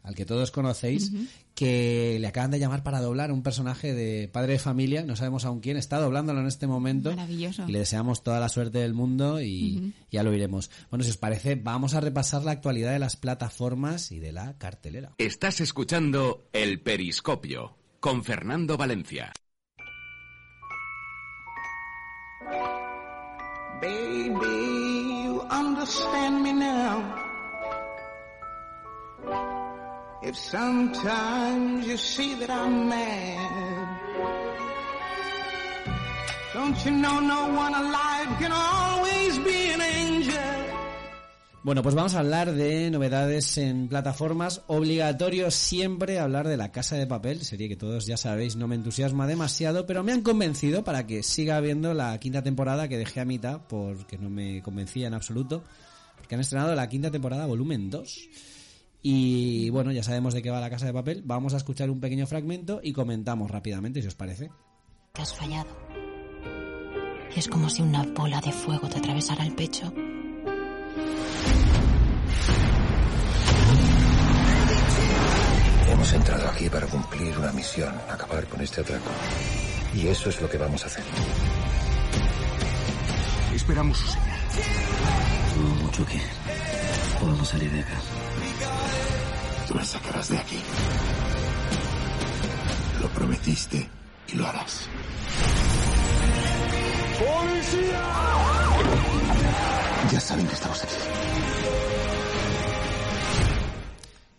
[0.01, 1.11] al que todos conocéis,
[1.53, 5.45] que le acaban de llamar para doblar un personaje de padre de familia, no sabemos
[5.45, 7.11] aún quién, está doblándolo en este momento.
[7.11, 7.65] Maravilloso.
[7.67, 10.71] Y le deseamos toda la suerte del mundo y ya lo iremos.
[10.89, 14.57] Bueno, si os parece, vamos a repasar la actualidad de las plataformas y de la
[14.57, 15.13] cartelera.
[15.19, 19.31] Estás escuchando El Periscopio con Fernando Valencia.
[23.79, 24.86] Baby,
[25.49, 27.23] understand me now.
[30.23, 33.99] If sometimes you see that I'm mad,
[36.53, 39.66] don't you know no one alive can always be?
[41.67, 44.61] Bueno, pues vamos a hablar de novedades en plataformas.
[44.67, 48.75] Obligatorio siempre hablar de La Casa de Papel, serie que todos ya sabéis no me
[48.75, 53.19] entusiasma demasiado, pero me han convencido para que siga viendo la quinta temporada que dejé
[53.19, 55.61] a mitad porque no me convencía en absoluto,
[56.15, 58.29] porque han estrenado la quinta temporada volumen 2.
[59.01, 61.21] Y bueno, ya sabemos de qué va La Casa de Papel.
[61.25, 64.51] Vamos a escuchar un pequeño fragmento y comentamos rápidamente si os parece.
[65.13, 65.67] que has fallado.
[67.35, 69.91] Es como si una bola de fuego te atravesara el pecho.
[76.07, 79.09] Hemos entrado aquí para cumplir una misión, acabar con este atraco.
[79.93, 81.03] Y eso es lo que vamos a hacer.
[83.53, 84.39] Esperamos su señal.
[85.57, 86.21] No mucho que
[87.19, 87.99] podamos salir de acá.
[89.67, 90.59] Tú la sacarás de aquí.
[93.01, 93.89] Lo prometiste
[94.29, 94.87] y lo harás.
[100.09, 101.86] Ya saben que estamos aquí.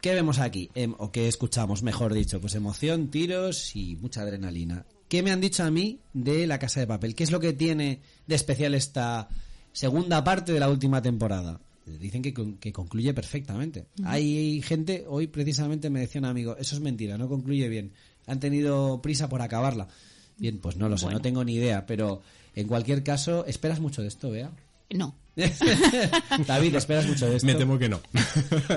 [0.01, 0.71] ¿Qué vemos aquí?
[0.75, 2.41] Em, o qué escuchamos, mejor dicho.
[2.41, 4.85] Pues emoción, tiros y mucha adrenalina.
[5.09, 7.15] ¿Qué me han dicho a mí de La Casa de Papel?
[7.15, 9.29] ¿Qué es lo que tiene de especial esta
[9.73, 11.61] segunda parte de la última temporada?
[11.87, 13.87] dicen que, con- que concluye perfectamente.
[14.05, 17.93] Hay gente, hoy precisamente me decía un amigo, eso es mentira, no concluye bien.
[18.27, 19.89] Han tenido prisa por acabarla.
[20.37, 21.19] Bien, pues no lo sé, Bueno.
[21.19, 22.21] no tengo ni idea, pero
[22.55, 24.51] en cualquier caso, ¿esperas mucho de esto, Bea?
[24.91, 25.15] No.
[26.47, 27.47] David, ¿esperas mucho de esto?
[27.47, 28.01] Me temo que no.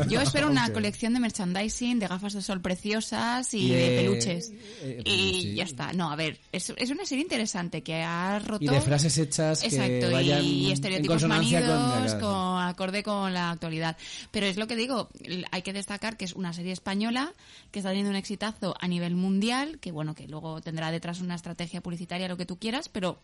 [0.08, 3.98] Yo espero una colección de merchandising, de gafas de sol preciosas y, Y de, de-
[4.02, 4.52] peluches.
[4.82, 5.54] eh, y sí.
[5.56, 5.94] ya está.
[5.94, 8.64] No, a ver, es, es una serie interesante que ha roto...
[8.64, 13.52] Y de frases hechas que Exacto, vayan y estereotipos con- manidos, con, acorde con la
[13.52, 13.98] actualidad.
[14.32, 15.10] Pero es lo que digo,
[15.52, 17.34] hay que destacar que es una serie española
[17.72, 21.36] que está teniendo un exitazo a nivel mundial, que bueno, que luego tendrá detrás una
[21.36, 23.20] estrategia publicitaria, lo que tú quieras, pero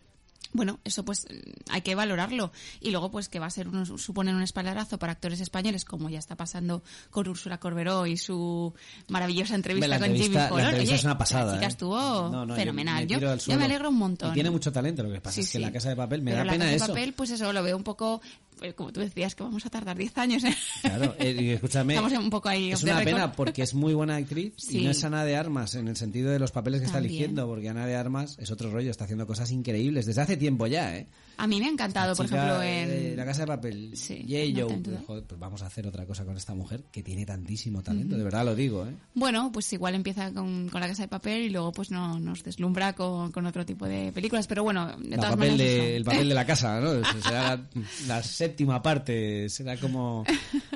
[0.52, 2.52] bueno, eso pues mm, hay que valorarlo.
[2.80, 6.08] Y luego pues que va a ser un, suponer un espaldarazo para actores españoles, como
[6.08, 8.72] ya está pasando con Úrsula Corberó y su
[9.08, 10.60] maravillosa entrevista, La con entrevista- Jimmy la Fallon.
[10.70, 11.68] entrevista Oye, es una pasada, La chica ¿eh?
[11.68, 13.06] estuvo No, no, yo fenomenal.
[13.06, 14.30] me Yo, me alegro un montón.
[14.30, 15.62] Y tiene mucho talento, lo que pasa Sí, es que sí.
[15.62, 16.86] la casa de papel me Pero da la pena Casa de eso.
[16.88, 18.20] papel, pues eso, lo veo un poco,
[18.62, 20.44] eh, como tú decías, que vamos a tardar 10 años.
[20.44, 20.56] ¿eh?
[20.82, 21.94] Claro, eh, escúchame.
[21.94, 23.12] Estamos un poco ahí Es una record.
[23.14, 24.78] pena porque es muy buena actriz Sí.
[24.78, 27.46] y no es Ana de Armas en el sentido de los papeles que está eligiendo,
[27.46, 30.96] porque Ana de Armas es otro rollo, está haciendo cosas increíbles desde hace tiempo ya,
[30.96, 31.06] ¿eh?
[31.40, 33.16] A mí me ha encantado, por ejemplo, en...
[33.16, 33.92] La Casa de Papel.
[33.96, 34.90] Sí, Yay, no tanto.
[35.06, 38.24] Joder, pues vamos a hacer otra cosa con esta mujer que tiene tantísimo talento, de
[38.24, 38.92] verdad lo digo, ¿eh?
[39.14, 42.42] Bueno, pues igual empieza con, con La Casa de Papel y luego pues no nos
[42.42, 44.48] deslumbra con, con otro tipo de películas.
[44.48, 45.58] Pero bueno, de todas papel maneras...
[45.58, 47.04] de- el papel de la casa, ¿no?
[47.22, 47.60] Será la,
[48.08, 50.24] la séptima parte, será como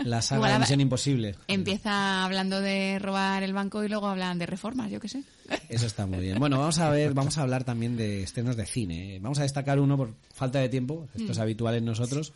[0.05, 1.35] la saga de Misión Imposible.
[1.49, 5.25] Empieza hablando de robar el banco y luego hablan de reformas, yo qué sé.
[5.69, 6.39] Eso está muy bien.
[6.39, 9.19] Bueno, vamos a ver, vamos a hablar también de estrenos de cine.
[9.21, 11.43] Vamos a destacar uno por falta de tiempo, esto es Mm.
[11.43, 12.33] habitual en nosotros,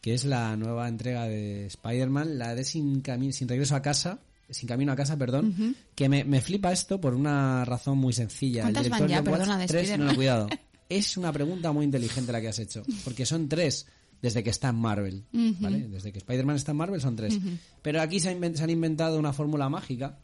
[0.00, 4.18] que es la nueva entrega de Spider-Man, la de Sin, Cami- Sin Regreso a Casa,
[4.50, 8.62] Sin Camino a Casa, perdón, que me, me flipa esto por una razón muy sencilla.
[8.62, 9.22] ¿Cuántas van ya?
[9.22, 10.48] Perdona, de tres, no, no, cuidado.
[10.88, 13.86] Es una pregunta muy inteligente la que has hecho, porque son tres
[14.20, 15.24] desde que está en Marvel.
[15.32, 15.88] ¿vale?
[15.88, 17.38] Desde que Spider-Man está en Marvel son tres.
[17.80, 20.18] Pero aquí se, ha se han inventado una fórmula mágica.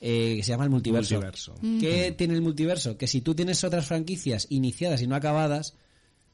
[0.00, 1.14] Eh, que se llama el multiverso.
[1.14, 1.54] Multiverso.
[1.80, 2.96] ¿Qué tiene el multiverso?
[2.96, 5.74] Que si tú tienes otras franquicias iniciadas y no acabadas,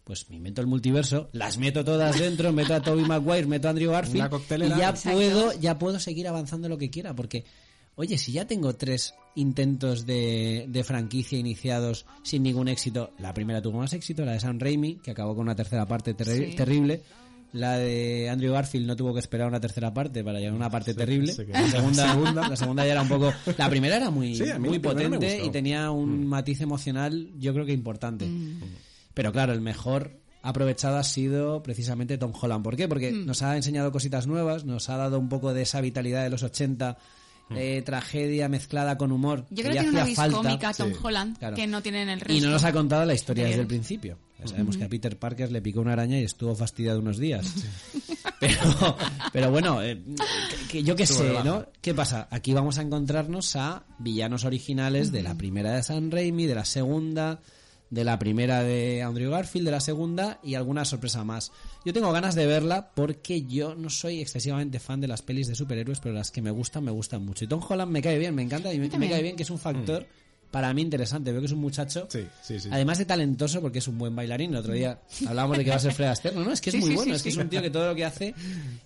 [0.04, 3.70] pues me invento el multiverso, las meto todas dentro, meto a Tobey Maguire, meto a
[3.70, 4.30] Andrew Garfield
[4.64, 5.12] y ya Exacto.
[5.16, 7.44] puedo, ya puedo seguir avanzando lo que quiera, porque
[7.94, 13.62] oye, si ya tengo tres intentos de, de franquicia iniciados sin ningún éxito, la primera
[13.62, 16.56] tuvo más éxito, la de Sam Raimi, que acabó con una tercera parte terri- Sí.
[16.56, 17.02] terrible.
[17.52, 20.70] La de Andrew Garfield no tuvo que esperar una tercera parte para llegar a una
[20.70, 21.34] parte terrible.
[21.48, 22.48] La segunda, segunda.
[22.48, 23.32] la segunda ya era un poco.
[23.58, 27.72] La primera era muy, Sí, muy potente y tenía un matiz emocional, yo creo que
[27.72, 28.26] importante.
[29.14, 32.64] Pero claro, el mejor aprovechado ha sido precisamente Tom Holland.
[32.64, 32.88] ¿Por qué?
[32.88, 33.26] Porque Mm.
[33.26, 36.42] nos ha enseñado cositas nuevas, nos ha dado un poco de esa vitalidad de los
[36.42, 36.96] 80,
[37.56, 39.46] eh, tragedia mezclada con humor.
[39.50, 40.36] Yo creo que tiene una vis falta.
[40.36, 40.96] cómica Tom Sí.
[41.02, 41.56] Holland Claro.
[41.56, 42.32] que no tienen el resto.
[42.34, 44.18] Y no nos ha contado la historia desde el principio.
[44.40, 47.46] Ya sabemos que a Peter Parker le picó una araña y estuvo fastidiado unos días.
[48.40, 48.96] Pero,
[49.32, 50.02] pero bueno, eh,
[50.66, 51.32] que, que yo qué sé.
[51.44, 51.64] ¿no?
[51.80, 52.26] ¿Qué pasa?
[52.28, 56.64] Aquí vamos a encontrarnos a villanos originales de la primera de San Raimi, de la
[56.64, 57.38] segunda,
[57.92, 61.52] de la primera de Andrew Garfield, de la segunda y alguna sorpresa más.
[61.84, 65.54] Yo tengo ganas de verla porque yo no soy excesivamente fan de las pelis de
[65.54, 67.44] superhéroes, pero las que me gustan, me gustan mucho.
[67.44, 69.12] Y Tom Holland me cae bien, me encanta y me, me también.
[69.12, 70.06] cae bien que es un factor
[70.50, 71.32] para mí interesante.
[71.32, 72.68] Veo que es un muchacho, Sí, sí, sí.
[72.72, 74.52] además de talentoso, porque es un buen bailarín.
[74.52, 76.38] El otro día hablábamos de que va a ser Fred Astaire.
[76.38, 77.10] No, no, es que es Sí, muy sí, bueno.
[77.12, 78.34] sí, es que es un tío que todo lo que hace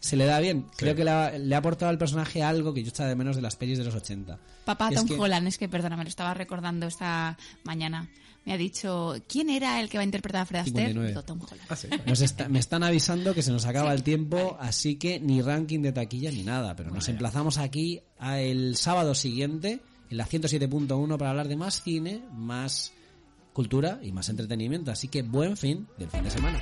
[0.00, 0.66] se le da bien.
[0.76, 3.36] Creo que le ha, le ha aportado al personaje algo que yo echaba de menos
[3.36, 4.36] de las pelis de los 80.
[4.64, 8.09] Papá es Tom que- Holland, es que perdona, me lo estaba recordando esta mañana.
[8.47, 10.88] Me ha dicho, ¿quién era el que va a interpretar a Fred Astaire?
[10.92, 11.09] 59.
[11.09, 12.05] Digo, Tom Holland.
[12.07, 15.80] Nos está- me están avisando que se nos acaba el tiempo, así que ni ranking
[15.80, 16.74] de taquilla ni nada.
[16.76, 19.80] Pero nos emplazamos aquí a el sábado siguiente,
[20.11, 22.92] en la 107.1, para hablar de más cine, más
[23.53, 24.90] cultura y más entretenimiento.
[24.92, 26.61] Así que buen fin del fin de semana.